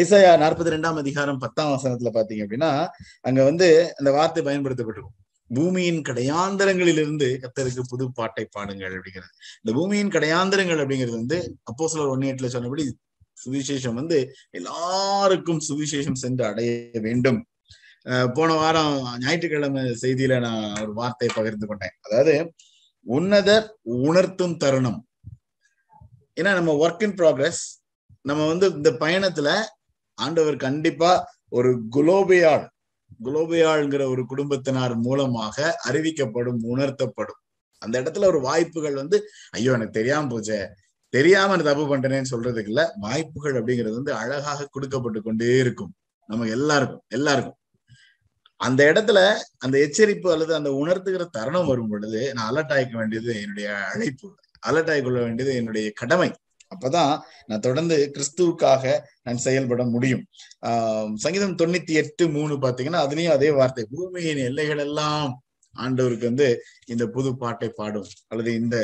ஏசாயா 0.00 0.30
நாற்பத்தி 0.42 0.74
ரெண்டாம் 0.74 1.00
அதிகாரம் 1.02 1.40
பத்தாம் 1.44 1.72
வசனத்துல 1.74 2.12
பாத்தீங்க 2.16 2.44
அப்படின்னா 2.46 2.70
அங்க 3.28 3.40
வந்து 3.50 3.68
அந்த 3.98 4.10
வார்த்தை 4.18 4.42
பயன்படுத்தப்பட்டிருக்கும். 4.48 5.16
பூமியின் 5.50 6.00
கடையாந்தரங்களிலிருந்து 6.08 7.28
கத்தருக்கு 7.42 7.82
புது 7.92 8.04
பாட்டை 8.18 8.44
பாடுங்கள் 8.56 8.94
அப்படிங்கிறது. 8.98 9.32
இந்த 9.62 9.72
பூமியின் 9.78 10.12
கடையாந்தரங்கள் 10.16 10.82
அப்படிங்கிறது 10.84 11.18
வந்து 11.20 11.38
அப்போ 11.70 11.88
சிலர் 11.94 12.12
ஒன்னு 12.14 12.30
எட்டுல 12.32 12.50
சொன்னபடி 12.56 12.84
சுவிசேஷம் 13.44 13.98
வந்து 14.00 14.18
எல்லாருக்கும் 14.58 15.60
சுவிசேஷம் 15.68 16.20
சென்று 16.22 16.44
அடைய 16.50 17.00
வேண்டும். 17.06 17.40
போன 18.36 18.50
வாரம் 18.60 18.94
ஞாயிற்றுக்கிழமை 19.24 19.82
செய்தியில 20.02 20.38
நான் 20.46 20.64
ஒரு 20.82 20.92
வார்த்தை 21.00 21.28
பகிர்ந்து 21.36 21.66
கொண்டேன். 21.66 21.94
அதாவது 22.06 22.34
உன்னதர் 23.06 23.66
உணர்த்தும் 24.08 24.56
தருணம். 24.62 25.00
ஏன்னா 26.36 26.52
நம்ம 26.58 26.74
ஒர்க் 26.84 27.04
இன் 27.06 27.16
ப்ராக்ரஸ் 27.20 27.62
நம்ம 28.24 28.42
வந்து 28.52 28.66
இந்த 28.78 28.90
பயணத்துல 29.04 29.48
ஆண்டவர் 30.18 30.56
கண்டிப்பா 30.66 31.12
ஒரு 31.58 31.70
குலோபியாள் 31.96 32.66
குலோபியாள்ங்கிற 33.26 34.02
ஒரு 34.12 34.22
குடும்பத்தினார் 34.30 34.94
மூலமாக 35.06 35.56
அறிவிக்கப்படும் 35.88 36.60
உணர்த்தப்படும். 36.72 37.40
அந்த 37.82 37.94
இடத்துல 38.02 38.26
ஒரு 38.30 38.40
வாய்ப்புகள் 38.46 38.96
வந்து 39.00 39.16
ஐயோ 39.56 39.72
எனக்கு 39.76 39.98
தெரியாம 39.98 40.28
போச்சே 40.32 40.58
தெரியாம 41.12 41.56
நான் 41.56 41.64
தப்பு 41.64 41.96
பண்றேன்னு 41.96 42.24
சொல்றதுக்கு 42.30 42.66
இல்ல 42.66 42.94
வாய்ப்புகள் 42.96 43.64
அப்படிங்கிறது 43.64 43.94
வந்து 43.94 44.14
அழகாக 44.14 44.68
கொடுக்கப்பட்டு 44.70 45.22
கொண்டே 45.22 45.58
இருக்கும். 45.58 45.94
நமக்கு 46.26 46.52
எல்லாருக்கும் 46.52 47.02
எல்லாருக்கும். 47.08 47.56
அந்த 48.56 48.84
இடத்துல 48.84 49.34
அந்த 49.58 49.78
எச்சரிப்பு 49.78 50.32
அல்லது 50.32 50.54
அந்த 50.54 50.70
உணர்த்துகிற 50.70 51.26
தருணம் 51.30 51.66
வரும் 51.66 51.88
பொழுது 51.88 52.34
நான் 52.34 52.54
அலர்ட் 52.54 52.72
ஆகிக்க 52.72 52.96
வேண்டியது 52.96 53.40
என்னுடைய 53.40 53.74
அழைப்பு. 53.74 54.34
அலர்ட் 54.66 54.90
ஆகிக்கொள்ள 54.92 55.12
வேண்டியது 55.12 55.56
என்னுடைய 55.56 55.92
கடமை. 55.94 56.32
அப்பதான் 56.74 57.20
நான் 57.46 57.60
தொடர்ந்து 57.60 58.12
கிறிஸ்துவுக்காக 58.12 59.00
நான் 59.22 59.36
செயல்பட 59.36 59.84
முடியும். 59.84 60.24
ஆஹ் 60.66 61.14
சங்கீதம் 61.14 61.56
தொண்ணூத்தி 61.56 61.90
எட்டு 61.90 62.28
மூணு 62.28 62.54
பாத்தீங்கன்னா 62.54 63.02
அதுலயும் 63.04 63.30
அதே 63.30 63.50
வார்த்தை 63.50 63.86
பூமியின் 63.90 64.36
எல்லைகள் 64.36 64.78
எல்லாம் 64.78 65.42
ஆண்டவருக்கு 65.84 66.30
வந்து 66.30 66.48
இந்த 66.86 67.04
புது 67.06 67.30
பாட்டை 67.36 67.68
பாடும். 67.80 68.08
அல்லது 68.28 68.52
இந்த 68.54 68.76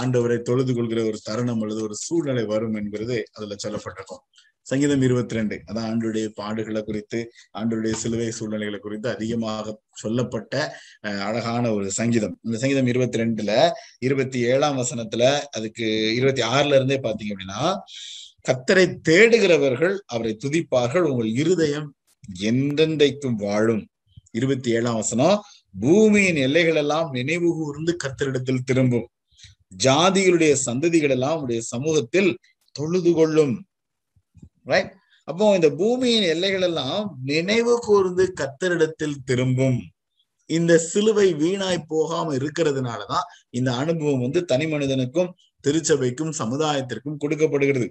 ஆண்டவரை 0.00 0.38
தொழுது 0.42 0.74
கொள்கிற 0.74 1.02
ஒரு 1.04 1.18
தருணம் 1.22 1.60
அல்லது 1.60 1.82
ஒரு 1.82 1.96
சூழ்நிலை 2.06 2.44
வரும் 2.44 2.74
என்கிறது 2.74 3.18
அதுல 3.32 3.56
சொல்லப்பட்டிருக்கும். 3.64 4.24
சங்கீதம் 4.62 5.02
இருபத்தி 5.06 5.34
ரெண்டு 5.34 5.56
அதான் 5.66 5.88
ஆண்டுடைய 5.90 6.26
பாடுகளை 6.40 6.80
குறித்து 6.82 7.18
ஆண்டுடைய 7.58 7.92
சிலுவை 7.92 8.30
சூழ்நிலைகளை 8.30 8.78
குறித்து 8.78 9.08
அதிகமாக 9.10 9.74
சொல்லப்பட்ட 9.92 10.54
அழகான 11.02 11.72
ஒரு 11.72 11.90
சங்கீதம். 11.90 12.34
இந்த 12.42 12.56
சங்கீதம் 12.58 12.86
இருபத்தி 12.86 13.20
ரெண்டுல 13.22 13.52
இருபத்தி 13.98 14.38
ஏழாம் 14.52 14.78
வசனத்துல 14.82 15.24
அதுக்கு 15.50 16.14
இருபத்தி 16.14 16.42
ஆறுல 16.42 16.78
இருந்தே 16.78 16.98
பாத்தீங்க 17.06 17.34
அப்படின்னா 17.34 17.62
கத்தரை 18.48 18.86
தேடுகிறவர்கள் 19.08 19.94
அவரை 20.06 20.36
துதிப்பார்கள் 20.44 21.06
உங்கள் 21.10 21.30
இருதயம் 21.42 21.88
எந்தெந்தைக்கும் 22.50 23.38
வாழும். 23.44 23.84
இருபத்தி 24.38 24.70
ஏழாம் 24.76 24.94
வசனம் 24.94 25.36
பூமியின் 25.80 26.36
எல்லைகள் 26.36 26.74
எல்லாம் 26.74 27.08
நினைவு 27.10 27.48
கூர்ந்து 27.54 27.92
கத்தரிடத்தில் 28.04 28.64
திரும்பும். 28.64 29.08
ஜாதிகளுடைய 29.84 30.52
சந்ததிகள் 30.66 31.10
எல்லாம் 31.10 31.40
உடைய 31.40 31.60
சமூகத்தில் 31.62 32.30
தொழுது 32.76 33.12
கொள்ளும். 33.14 33.54
ரைட் 34.64 34.92
அப்போ 35.28 35.54
இந்த 35.54 35.68
பூமியின் 35.70 36.22
எல்லைகள் 36.22 36.60
எல்லாம் 36.60 37.18
நினைவு 37.24 37.74
கூர்ந்து 37.82 38.24
கத்தரிடத்தில் 38.40 39.16
திரும்பும். 39.24 39.78
இந்த 40.50 40.72
சிலுவை 40.78 41.28
வீணாய் 41.34 41.88
போகாம 41.88 42.34
இருக்கிறதுனாலதான் 42.36 43.26
இந்த 43.50 43.70
அனுபவம் 43.74 44.20
வந்து 44.20 44.44
தனி 44.44 44.66
மனிதனுக்கும் 44.66 45.30
திருச்சபைக்கும் 45.64 46.36
சமுதாயத்திற்கும் 46.38 47.16
கொடுக்கப்படுகிறது. 47.18 47.88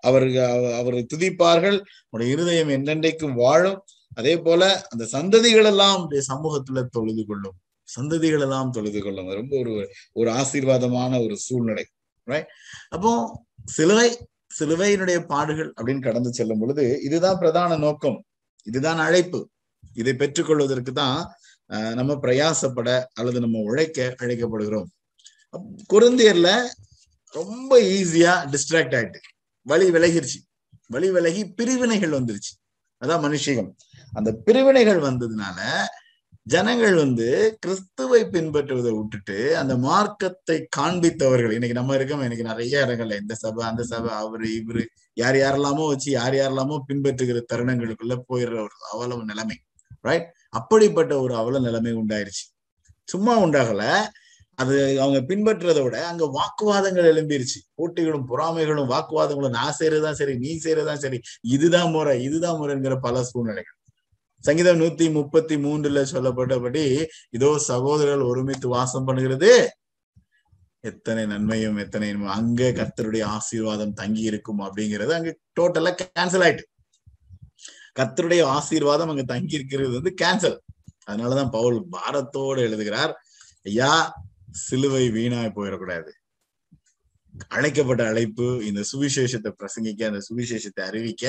அவர்கள் 0.00 0.72
அவரை 0.74 1.06
துதிப்பார்கள். 1.14 1.78
உடைய 2.08 2.32
இருதயம் 2.32 2.68
என்றென்றைக்கும் 2.68 3.34
வாழும். 3.34 3.78
அதே 4.14 4.34
போல 4.38 4.62
அந்த 4.90 5.04
சந்ததிகள் 5.12 5.64
எல்லாம் 5.64 6.02
சமூகத்துல 6.30 6.82
தொழுது 6.88 7.22
கொள்ளும். 7.26 7.56
சந்ததிகள் 7.88 8.40
எல்லாம் 8.40 8.70
தொழுது 8.70 9.00
கொள்ளும். 9.02 9.30
ரொம்ப 9.32 9.54
ஒரு 9.58 9.74
ஒரு 10.12 10.30
ஆசீர்வாதமான 10.32 11.22
ஒரு 11.24 11.36
சூழ்நிலை 11.38 11.84
ரைட் 12.28 12.50
அப்போ 12.90 13.12
சிலுவை 13.70 14.08
சிலுவையினுடைய 14.58 15.18
பாடுகள் 15.26 15.70
அப்படின்னு 15.76 16.02
கடந்து 16.02 16.30
செல்லும் 16.34 16.58
பொழுது 16.58 16.84
இதுதான் 17.02 17.38
பிரதான 17.38 17.76
நோக்கம். 17.76 18.18
இதுதான் 18.66 18.98
அழைப்பு. 18.98 19.40
இதை 19.96 20.12
பெற்றுக்கொள்வதற்கு 20.14 20.92
தான் 20.94 21.18
ஆஹ், 21.70 21.94
நம்ம 21.94 22.12
பிரயாசப்பட 22.14 22.88
அல்லது 23.12 23.38
நம்ம 23.40 23.60
உழைக்க 23.62 23.98
அழைக்கப்படுகிறோம். 24.20 24.88
குருந்தியர்ல 25.92 26.48
ரொம்ப 27.34 27.72
ஈஸியா 27.92 28.32
டிஸ்ட்ராக்ட் 28.52 28.96
ஆயிட்டு 28.98 29.20
வழி 29.66 29.86
விலகிருச்சு. 29.90 30.38
வழி 30.90 31.10
விலகி 31.10 31.42
பிரிவினைகள் 31.58 32.16
வந்துருச்சு. 32.18 32.52
அதான் 33.02 33.24
மனுஷிகம். 33.26 33.70
அந்த 34.12 34.30
பிரிவினைகள் 34.44 35.00
வந்ததுனால 35.00 35.58
ஜனங்கள் 36.42 36.94
வந்து 36.94 37.56
கிறிஸ்துவை 37.60 38.20
பின்பற்றுவதை 38.24 38.92
விட்டுட்டு 38.96 39.56
அந்த 39.56 39.76
மார்க்கத்தை 39.76 40.56
காண்பித்தவர்கள். 40.76 41.52
இன்னைக்கு 41.52 41.78
நம்ம 41.80 41.94
இருக்கோம் 41.94 42.20
இன்னைக்கு 42.20 42.44
நிறைய 42.44 42.84
இடங்கள்ல 42.86 43.20
இந்த 43.20 43.34
சபை 43.34 43.64
அந்த 43.64 43.82
சபை 43.82 44.10
அவரு 44.14 44.48
இவரு 44.60 44.82
யார் 45.14 45.34
யாரெல்லாமோ 45.34 45.86
வச்சு 45.88 46.10
யார் 46.10 46.34
யாரெல்லாமோ 46.34 46.78
பின்பற்றுகிற 46.88 47.40
தருணங்களுக்குள்ள 47.52 48.14
போயிடுற 48.28 48.56
ஒரு 48.66 48.76
அவலம் 48.92 49.24
நிலைமை 49.24 49.56
ரைட் 50.00 50.28
அப்படிப்பட்ட 50.50 51.20
ஒரு 51.20 51.34
அவல 51.36 51.58
நிலைமை 51.58 51.92
உண்டாயிருச்சு. 51.92 52.44
சும்மா 53.08 53.34
உண்டாகல. 53.44 53.84
அது 54.58 55.00
அவங்க 55.00 55.18
பின்பற்றுறதை 55.28 55.82
விட 55.82 56.06
அங்க 56.06 56.24
வாக்குவாதங்கள் 56.38 57.10
எழும்பிருச்சு. 57.12 57.58
போட்டிகளும் 57.74 58.26
பொறாமைகளும் 58.30 58.90
வாக்குவாதங்களும் 58.94 59.56
நான் 59.58 59.76
செய்யறதுதான் 59.80 60.18
சரி 60.20 60.34
நீ 60.38 60.50
செய்யறதுதான் 60.64 61.02
சரி 61.04 61.20
இதுதான் 61.40 61.90
முறை 61.90 62.22
இதுதான் 62.22 62.60
முறைங்கிற 62.60 62.96
பல 63.00 63.22
சூழ்நிலைகள். 63.24 63.76
சங்கீதம் 64.44 64.80
நூத்தி 64.80 65.06
முப்பத்தி 65.18 65.56
மூன்றுல 65.64 66.00
சொல்லப்பட்டபடி 66.12 66.84
இதோ 67.36 67.50
சகோதரர்கள் 67.70 68.28
ஒருமித்து 68.30 68.68
வாசம் 68.76 69.06
பண்ணுகிறது. 69.08 69.50
எத்தனை 70.90 71.22
நன்மையும் 71.32 71.76
எத்தனை 71.82 72.08
அங்க 72.36 72.70
கர்த்தருடைய 72.78 73.24
ஆசீர்வாதம் 73.36 73.96
தங்கி 74.00 74.22
இருக்கும் 74.30 74.62
அப்படிங்கிறது 74.66 75.12
அங்க 75.18 75.32
டோட்டலா 75.60 75.92
கேன்சல் 76.00 76.44
ஆயிட்டு. 76.46 76.64
கர்த்தருடைய 77.98 78.42
ஆசீர்வாதம் 78.56 79.12
அங்க 79.12 79.24
தங்கி 79.32 79.58
இருக்கிறது 79.58 79.92
வந்து 79.98 80.12
கேன்சல் 80.22 80.58
அதனாலதான் 81.06 81.52
பவுல் 81.56 81.78
பாரத்தோடு 81.94 82.60
எழுதுகிறார் 82.66 83.12
ஐயா 83.70 83.92
சிலுவை 84.64 85.04
வீணாய் 85.16 85.56
போயிடக்கூடாது. 85.56 86.10
அழைக்கப்பட்ட 87.56 88.02
அழைப்பு 88.10 88.46
இந்த 88.68 88.80
சுவிசேஷத்தை 88.90 89.50
பிரசங்கிக்க 89.60 90.10
அந்த 90.10 90.20
சுவிசேஷத்தை 90.28 90.82
அறிவிக்க 90.90 91.24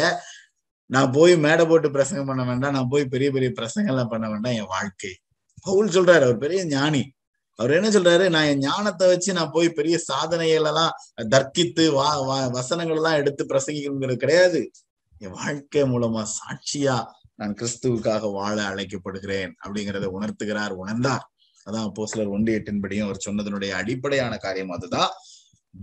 நான் 0.94 1.12
போய் 1.12 1.38
மேடை 1.38 1.66
போட்டு 1.66 1.92
பிரசங்கம் 1.92 2.28
பண்ண 2.28 2.44
வேண்டாம் 2.44 2.72
நான் 2.72 2.88
போய் 2.90 3.06
பெரிய 3.06 3.32
பெரிய 3.32 3.52
பிரசங்கம் 3.52 3.94
எல்லாம் 3.94 4.10
பண்ண 4.10 4.30
வேண்டாம் 4.30 4.54
என் 4.54 4.66
வாழ்க்கை. 4.66 5.18
பவுல் 5.62 5.90
சொல்றாரு 5.90 6.16
அவர் 6.16 6.38
பெரிய 6.38 6.66
ஞானி. 6.66 7.12
அவர் 7.56 7.72
என்ன 7.72 7.90
சொல்றாரு? 7.90 8.30
நான் 8.30 8.44
என் 8.44 8.58
ஞானத்தை 8.58 9.08
வச்சு 9.08 9.34
நான் 9.34 9.50
போய் 9.54 9.70
பெரிய 9.70 9.98
சாதனைகள் 9.98 10.64
எல்லாம் 10.64 10.92
தர்க்கித்து 11.22 11.94
வா 11.94 12.22
வா- 12.22 12.52
வசனங்கள் 12.52 12.96
எல்லாம் 12.96 13.14
எடுத்து 13.14 13.46
பிரசங்கிக்கணுங்கிறது 13.46 14.16
கிடையாது. 14.16 14.72
என் 15.18 15.30
வாழ்க்கை 15.30 15.84
மூலமா 15.84 16.26
சாட்சியா 16.26 17.06
நான் 17.36 17.54
கிறிஸ்துவுக்காக 17.54 18.32
வாழ 18.32 18.62
அழைக்கப்படுகிறேன் 18.62 19.52
அப்படிங்கிறத 19.64 20.10
உணர்த்துகிறார் 20.20 20.76
உணர்ந்தார். 20.86 21.24
அதான் 21.66 21.84
அப்போ 21.84 22.06
சிலர் 22.06 22.28
ஒன்று 22.28 22.64
எட்டின்படியும் 22.64 23.04
அவர் 23.04 23.24
சொன்னதனுடைய 23.26 23.70
அடிப்படையான 23.70 24.38
காரியம் 24.38 24.70
அதுதான். 24.70 25.10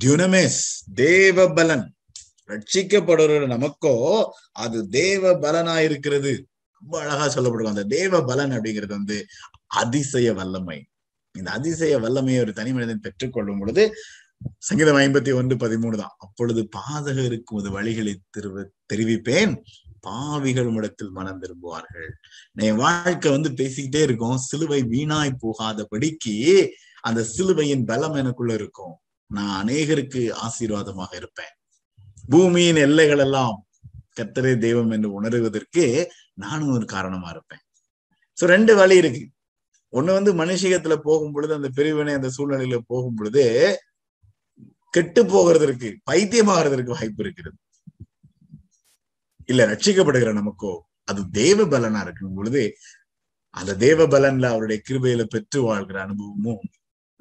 டியூனமேஸ் 0.05 0.61
தேவ 0.95 1.53
பலன் 1.53 1.95
ரட்சிக்கப்படுற 2.51 3.43
நமக்கோ 3.55 3.95
அது 4.53 4.79
தேவ 4.89 5.33
பலனா 5.39 5.77
இருக்கிறது 5.89 6.33
ரொம்ப 6.83 6.95
அழகா 7.01 7.27
சொல்லப்படுவோம் 7.27 7.75
அந்த 7.75 7.85
தேவ 7.85 8.23
பலன் 8.25 8.51
அப்படிங்கிறது 8.51 8.95
வந்து 8.99 9.27
அதிசய 9.67 10.35
வல்லமை. 10.35 10.79
இந்த 11.35 11.51
அதிசய 11.51 11.99
வல்லமையை 11.99 12.41
ஒரு 12.43 12.53
தனி 12.53 12.73
மனிதன் 12.73 13.01
பெற்றுக்கொள்ளும் 13.01 13.59
பொழுது 13.59 13.95
சங்கீதம் 14.59 14.97
ஐம்பத்தி 14.97 15.33
ஒன்று 15.35 15.57
பதிமூணு 15.57 15.97
தான். 15.97 16.15
அப்பொழுது 16.19 16.69
பாதகருக்கு 16.77 17.53
ஒரு 17.53 17.69
வழிகளை 17.71 18.15
திருவ 18.31 18.65
தெரிவிப்பேன். 18.93 19.53
பாவிகள் 20.01 20.75
இடத்தில் 20.75 21.11
மனம் 21.11 21.43
திரும்புவார்கள். 21.43 22.11
என் 22.55 22.77
வாழ்க்கை 22.77 23.31
வந்து 23.31 23.51
பேசிக்கிட்டே 23.51 24.03
இருக்கும். 24.03 24.39
சிலுவை 24.39 24.81
வீணாய் 24.85 25.41
போகாதபடிக்கு 25.45 26.69
அந்த 27.01 27.21
சிலுவையின் 27.25 27.85
பலம் 27.85 28.15
எனக்குள்ள 28.15 28.55
இருக்கும். 28.55 28.95
நான் 29.27 29.67
அநேகருக்கு 29.67 30.23
ஆசீர்வாதமாக 30.47 31.17
இருப்பேன். 31.17 31.55
பூமியின் 32.31 32.81
எல்லைகள் 32.87 33.23
எல்லாம் 33.27 33.57
கத்தரே 34.21 34.53
தெய்வம் 34.59 34.93
என்று 34.97 35.09
உணருவதற்கு 35.19 35.85
நானும் 36.35 36.73
ஒரு 36.73 36.85
காரணமா 36.85 37.29
இருப்பேன். 37.31 37.63
சோ 38.39 38.45
ரெண்டு 38.55 38.73
வழி 38.77 38.97
இருக்கு. 38.97 39.23
ஒண்ணு 39.93 40.11
வந்து 40.19 40.33
மனுஷிகத்துல 40.35 40.95
போகும் 41.09 41.33
பொழுது 41.33 41.53
அந்த 41.55 41.69
பிரிவினை 41.69 42.13
அந்த 42.15 42.29
சூழ்நிலையில 42.37 42.79
போகும் 42.87 43.15
பொழுது 43.15 43.45
கெட்டு 44.95 45.23
போகிறதற்கு 45.25 45.89
பைத்தியமாகிறதற்கு 46.11 46.97
வாய்ப்பு 46.99 47.23
இருக்கிறது. 47.25 47.59
இல்ல 49.45 49.67
ரட்சிக்கப்படுகிற 49.67 50.33
நமக்கோ 50.41 50.73
அது 51.05 51.21
தேவ 51.31 51.65
பலனா 51.65 52.01
இருக்கும் 52.07 52.35
பொழுது 52.35 52.63
அந்த 53.55 53.77
தேவ 53.77 54.07
பலன்ல 54.07 54.51
அவருடைய 54.53 54.79
கிருபையில 54.89 55.23
பெற்று 55.25 55.61
வாழ்கிற 55.63 55.99
அனுபவமும் 56.03 56.65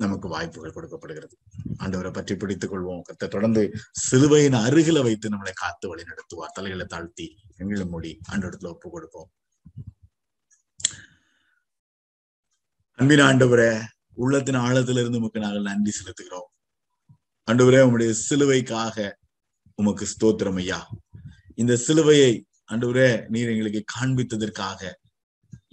நமக்கு 0.04 0.28
வாய்ப்புகள் 0.34 0.76
கொடுக்கப்படுகிறது. 0.76 1.36
ஆண்டவரை 1.84 2.12
பற்றி 2.14 2.34
பிடித்துக் 2.36 2.72
கொள்வோம். 2.74 3.02
கத்த 3.08 3.28
தொடர்ந்து 3.28 3.64
சிலுவையின் 3.92 4.58
அருகில 4.66 5.02
வைத்து 5.04 5.30
நம்மளை 5.30 5.54
காத்து 5.54 5.88
வழி 5.90 6.04
நடத்துவார் 6.04 6.56
தலைகளை 6.58 6.86
தாழ்த்தி 6.86 7.28
எங்களை 7.58 7.86
மூடி 7.86 8.12
ஆண்டவரத்துல 8.32 8.74
ஒப்பு 8.76 8.90
கொடுப்போம். 8.90 9.30
அன்பின் 13.00 13.26
ஆண்டவரே 13.30 13.72
உள்ளத்தின் 14.24 14.62
ஆழத்திலிருந்து 14.66 15.20
உமக்கு 15.22 15.40
நாங்கள் 15.40 15.68
நன்றி 15.70 15.92
செலுத்துகிறோம். 15.98 16.50
ஆண்டவரே 17.48 17.82
உங்களுடைய 17.88 18.14
சிலுவைக்காக 18.30 18.98
உமக்கு 19.76 20.06
ஸ்தோத்திரம் 20.14 20.60
ஐயா. 20.64 20.80
இந்த 21.56 21.74
சிலுவையை 21.88 22.32
ஆண்டவரே 22.72 23.10
நீர் 23.28 23.52
எங்களுக்கு 23.54 23.82
காண்பித்ததற்காக 23.94 24.92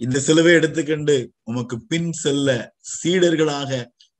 இந்த 0.03 0.17
சிலுவை 0.19 0.53
எடுத்துக்கொண்டு 0.53 1.15
உமக்கு 1.43 1.75
பின் 1.91 2.11
செல்ல 2.21 2.55
சீடர்களாக 2.91 3.71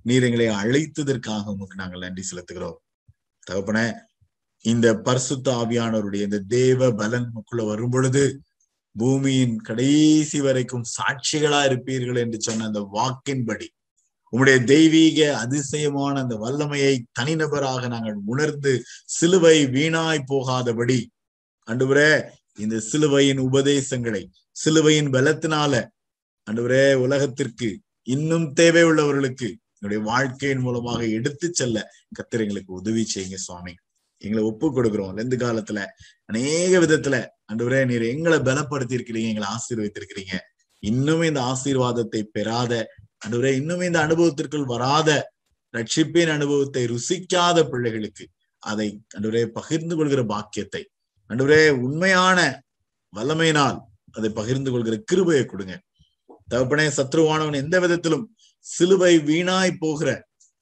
நீர் 0.08 0.26
எங்களை 0.28 0.48
அழைத்ததற்காக 0.56 1.54
உமக்கு 1.54 1.76
நாங்கள் 1.76 2.00
நன்றி 2.00 2.24
செலுத்துகிறோம். 2.24 2.78
தகப்பன 3.44 3.80
இந்த 4.66 4.88
பரிசுத்த 4.98 5.48
ஆவியானவருடைய 5.54 6.22
இந்த 6.22 6.40
தேவ 6.50 6.90
பலன் 6.92 7.28
உக்குள்ள 7.36 7.64
வரும் 7.66 7.92
பொழுது 7.92 8.24
பூமியின் 8.96 9.58
கடைசி 9.62 10.40
வரைக்கும் 10.42 10.86
சாட்சிகளா 10.96 11.60
இருப்பீர்கள் 11.66 12.20
என்று 12.20 12.38
சொன்ன 12.42 12.66
அந்த 12.66 12.82
வாக்கின்படி 12.94 13.68
உங்களுடைய 14.34 14.60
தெய்வீக 14.66 15.20
அதிசயமான 15.36 16.14
அந்த 16.20 16.36
வல்லமையை 16.36 16.96
தனிநபராக 17.20 17.88
நாங்கள் 17.88 18.18
உணர்ந்து 18.26 18.74
சிலுவை 19.10 19.58
வீணாய் 19.68 20.28
போகாதபடி 20.28 21.00
அன்றுவரே 21.68 22.10
இந்த 22.56 22.76
சிலுவையின் 22.80 23.40
உபதேசங்களை 23.40 24.24
சிலுவையின் 24.56 25.14
பலத்தினால 25.14 25.74
அன்றுவரே 26.48 26.86
உலகத்திற்கு 26.96 27.70
இன்னும் 28.08 28.48
தேவை 28.54 28.84
உள்ளவர்களுக்கு 28.84 29.50
என்னுடைய 29.82 30.00
வாழ்க்கையின் 30.10 30.64
மூலமாக 30.66 31.02
எடுத்து 31.18 31.48
செல்ல 31.54 31.78
கத்தர் 32.18 32.44
எங்களுக்கு 32.46 32.72
உதவி 32.74 33.04
செய்யுங்க 33.14 33.38
சுவாமி. 33.48 33.74
எங்களை 34.22 34.44
ஒப்பு 34.44 34.68
கொடுக்கிறோம். 34.68 35.18
எந்த 35.24 35.36
காலத்துல 35.36 35.80
அநேக 36.26 36.80
விதத்துல 36.80 37.16
அன்றுவரே 37.52 37.82
நீர் 37.86 38.06
எங்களை 38.14 38.38
பலப்படுத்தி 38.40 38.98
இருக்கிறீங்க 38.98 39.32
எங்களை 39.34 39.50
ஆசீர்வதித்திருக்கிறீங்க. 39.56 40.36
இன்னுமே 40.84 41.26
இந்த 41.32 41.42
ஆசீர்வாதத்தை 41.54 42.22
பெறாத 42.36 42.74
அன்றுவரே 43.26 43.52
இன்னுமே 43.60 43.86
இந்த 43.92 44.00
அனுபவத்திற்குள் 44.08 44.72
வராத 44.74 45.10
ரட்சிப்பின் 45.74 46.32
அனுபவத்தை 46.36 46.84
ருசிக்காத 46.94 47.64
பிள்ளைகளுக்கு 47.72 48.26
அதை 48.64 48.88
அன்றுவரே 49.16 49.44
பகிர்ந்து 49.58 49.96
கொள்கிற 49.96 50.22
பாக்கியத்தை 50.26 50.82
அன்றுவரே 51.30 51.64
உண்மையான 51.86 52.40
வல்லமையினால் 53.14 53.78
அதை 54.12 54.30
பகிர்ந்து 54.30 54.70
கொள்கிற 54.72 54.96
கிருபையை 55.10 55.44
கொடுங்க. 55.46 55.74
தகப்பனே 56.52 56.86
சத்ருவானவன் 56.98 57.62
எந்த 57.64 57.76
விதத்திலும் 57.80 58.26
சிலுவை 58.76 59.14
வீணாய் 59.20 59.80
போகிற 59.80 60.10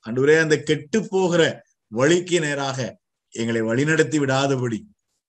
அன்றுவரே 0.06 0.36
அந்த 0.40 0.56
கெட்டு 0.60 1.00
போகிற 1.10 1.42
வழிக்கு 1.88 2.40
நேராக 2.40 2.80
எங்களை 3.34 3.62
வழிநடத்தி 3.62 4.18
விடாதபடி 4.24 4.80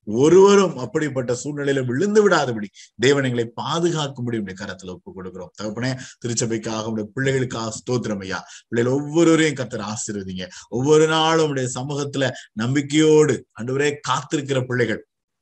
ஒருவரும் 0.09 0.77
அப்படிப்பட்ட 0.77 1.31
சூழ்நிலையில 1.43 1.85
விழுந்து 1.85 2.29
விடாதபடி 2.29 2.67
தேவன் 2.95 3.23
எங்களை 3.23 3.45
பாதுகாக்கும்படி 3.61 4.37
உடைய 4.39 4.55
கரத்துல 4.59 4.93
ஒப்பு 4.95 5.09
கொடுக்கிறோம். 5.15 5.51
தகப்பனே 5.61 5.91
திருச்சபைக்காக 6.21 6.85
உடைய 6.85 7.07
பிள்ளைகளுக்காக 7.15 7.71
ஸ்தோத்திரம் 7.79 8.21
ஐயா. 8.21 8.39
பிள்ளைகள் 8.67 8.99
ஒவ்வொருவரையும் 8.99 9.59
கத்தர் 9.59 9.85
ஆசீர்வதிங்க. 9.91 10.47
ஒவ்வொரு 10.69 11.07
நாளும் 11.07 11.49
உடைய 11.49 11.69
சமூகத்துல 11.75 12.29
நம்பிக்கையோடு 12.53 13.35
அன்றுவரே 13.61 13.89
காத்திருக்கிற 14.09 14.61
பிள்ளைகள் 14.65 15.01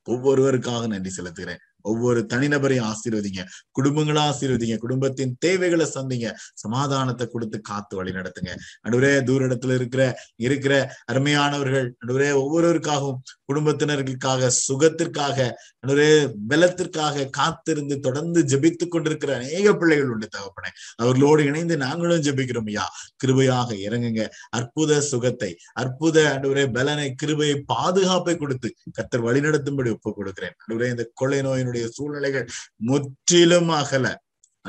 ஒவ்வொருவருக்காக 0.09 0.87
நன்றி 0.87 1.11
செலுத்துகிறேன். 1.17 1.61
ஒவ்வொரு 1.91 2.19
தனிநபரையும் 2.33 2.87
ஆசீர்வதிங்க 2.91 3.41
குடும்பங்களா 3.77 4.23
ஆசீர்வதிங்க 4.29 4.77
குடும்பத்தின் 4.77 5.35
தேவைகளை 5.39 5.85
சந்திங்க 5.95 6.29
சமாதானத்தை 6.53 7.27
கொடுத்து 7.27 7.57
காத்து 7.61 7.95
வழி 7.97 8.11
நடத்துங்க. 8.11 8.51
நடுவரே 8.85 9.11
தூர 9.23 9.41
இடத்துல 9.47 9.75
இருக்கிற 9.75 10.03
இருக்கிற 10.47 10.73
அருமையானவர்கள் 11.11 11.87
நடுவரே 12.01 12.29
ஒவ்வொருவருக்காகவும் 12.41 13.21
குடும்பத்தினர்களுக்காக 13.49 14.49
சுகத்திற்காக 14.67 15.47
நடுவரே 15.79 16.09
பலத்திற்காக 16.49 17.25
காத்திருந்து 17.39 17.95
தொடர்ந்து 17.99 18.39
ஜெபித்துக் 18.51 18.93
கொண்டிருக்கிற 18.93 19.31
அநேக 19.35 19.73
பிள்ளைகள் 19.73 20.11
உண்டு 20.13 20.27
தகப்பனே. 20.35 20.69
அவர்களோடு 20.95 21.43
இணைந்து 21.43 21.77
நாங்களும் 21.77 22.23
ஜபிக்கிறோம் 22.27 22.69
ஐயா. 22.71 22.85
கிருபையாக 23.23 23.69
இறங்குங்க. 23.87 24.23
அற்புத 24.49 25.01
சுகத்தை 25.11 25.51
அற்புத 25.73 26.17
நடுவரே 26.33 26.65
பலனை 26.73 27.07
கிருபையை 27.23 27.57
பாதுகாப்பை 27.73 28.35
கொடுத்து 28.37 28.69
கத்தர் 28.97 29.25
வழிநடத்தும்படி 29.27 29.91
ஒப்பு 29.95 30.13
கொடுக்கிறேன். 30.13 30.55
நடுவரே 30.63 30.89
இந்த 30.95 31.05
கொள்ளை 31.13 31.39
நோயினுடைய 31.41 31.74
சூழ்நிலைகள் 31.97 32.47
முற்றிலும் 32.89 33.69
அகல. 33.69 34.05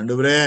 ஆண்டவரே 0.01 0.41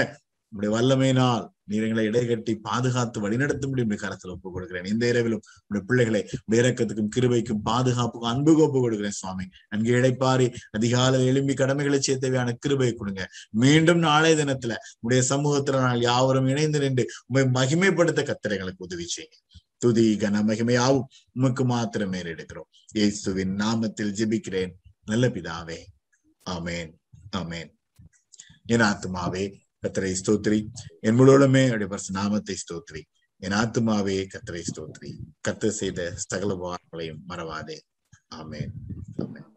உடைய 0.52 0.70
வல்லமையினால் 0.76 1.46
நீர் 1.64 1.82
எங்களை 1.82 2.04
இடைகட்டி 2.06 2.52
பாதுகாத்து 2.54 3.18
வழிநடத்தும்படி 3.24 3.82
உடைய 3.86 3.98
கரத்தில் 4.00 4.32
ஒப்பு 4.32 4.48
கொடுக்கிறேன். 4.52 4.84
இந்த 4.84 5.08
இரவிலும் 5.08 5.42
உடைய 5.68 5.82
பிள்ளைகளை 5.88 6.22
உடைய 6.44 6.60
இறக்கத்துக்கும் 6.62 7.10
கிருபைக்கும் 7.16 7.60
பாதுகாப்புக்கும் 7.68 8.30
அன்புக்கு 8.32 8.62
ஒப்புக் 8.62 8.82
கொடுக்கிறேன் 8.82 9.16
சுவாமி. 9.20 9.44
அங்கே 9.68 9.90
இடைப்பாரி 9.90 10.46
அதிகாலை 10.70 11.26
எழும்பி 11.26 11.54
கடமைகளை 11.54 12.00
செய்ய 12.00 12.20
தேவையான 12.20 12.52
கிருபையை 12.52 12.94
கொடுங்க. 12.94 13.28
மீண்டும் 13.50 13.98
நாளைய 13.98 14.44
தினத்துல 14.44 14.74
உடைய 15.00 15.22
சமூகத்துல 15.28 15.80
நாள் 15.86 16.00
யாவரும் 16.00 16.46
இணைந்து 16.46 16.78
நின்று 16.78 17.06
உண்மை 17.26 17.44
மகிமைப்படுத்த 17.58 18.24
கத்திரைகளுக்கு 18.30 18.86
உதவி 18.88 19.06
செய்யுங்க. 19.16 19.38
துதி 19.76 20.16
கன 20.16 20.42
மகிமையாவும் 20.48 21.06
உமக்கு 21.32 21.64
மாத்திரமே 21.64 22.20
எடுக்கிறோம் 22.22 22.68
இயேசுவின் 22.92 23.56
நாமத்தில் 23.56 24.14
ஜெபிக்கிறேன். 24.18 24.72
நல்ல 25.04 25.28
பிதாவே. 25.28 25.78
ஆமேன். 26.50 26.94
ஆமேன். 27.36 27.78
என் 28.64 28.80
ஆத்மாவே 28.80 29.54
கத்தரை 29.82 30.14
ஸ்தோத்ரி. 30.22 30.66
என் 31.00 31.14
முழுவதுமே 31.14 31.68
அவருடைய 31.68 32.02
நாமத்தை 32.08 32.56
ஸ்தோத்ரி. 32.56 33.02
என் 33.36 33.50
ஆத்மாவே 33.50 34.26
கத்தரை 34.34 34.62
ஸ்தோத்ரி. 34.74 35.16
கத்த 35.48 35.68
செய்த 35.68 36.12
சகல 36.16 36.54
வாரங்களையும் 36.54 37.22
மறவாதே. 37.28 37.78
ஆமேன். 38.34 38.70
ஆமேன். 39.18 39.49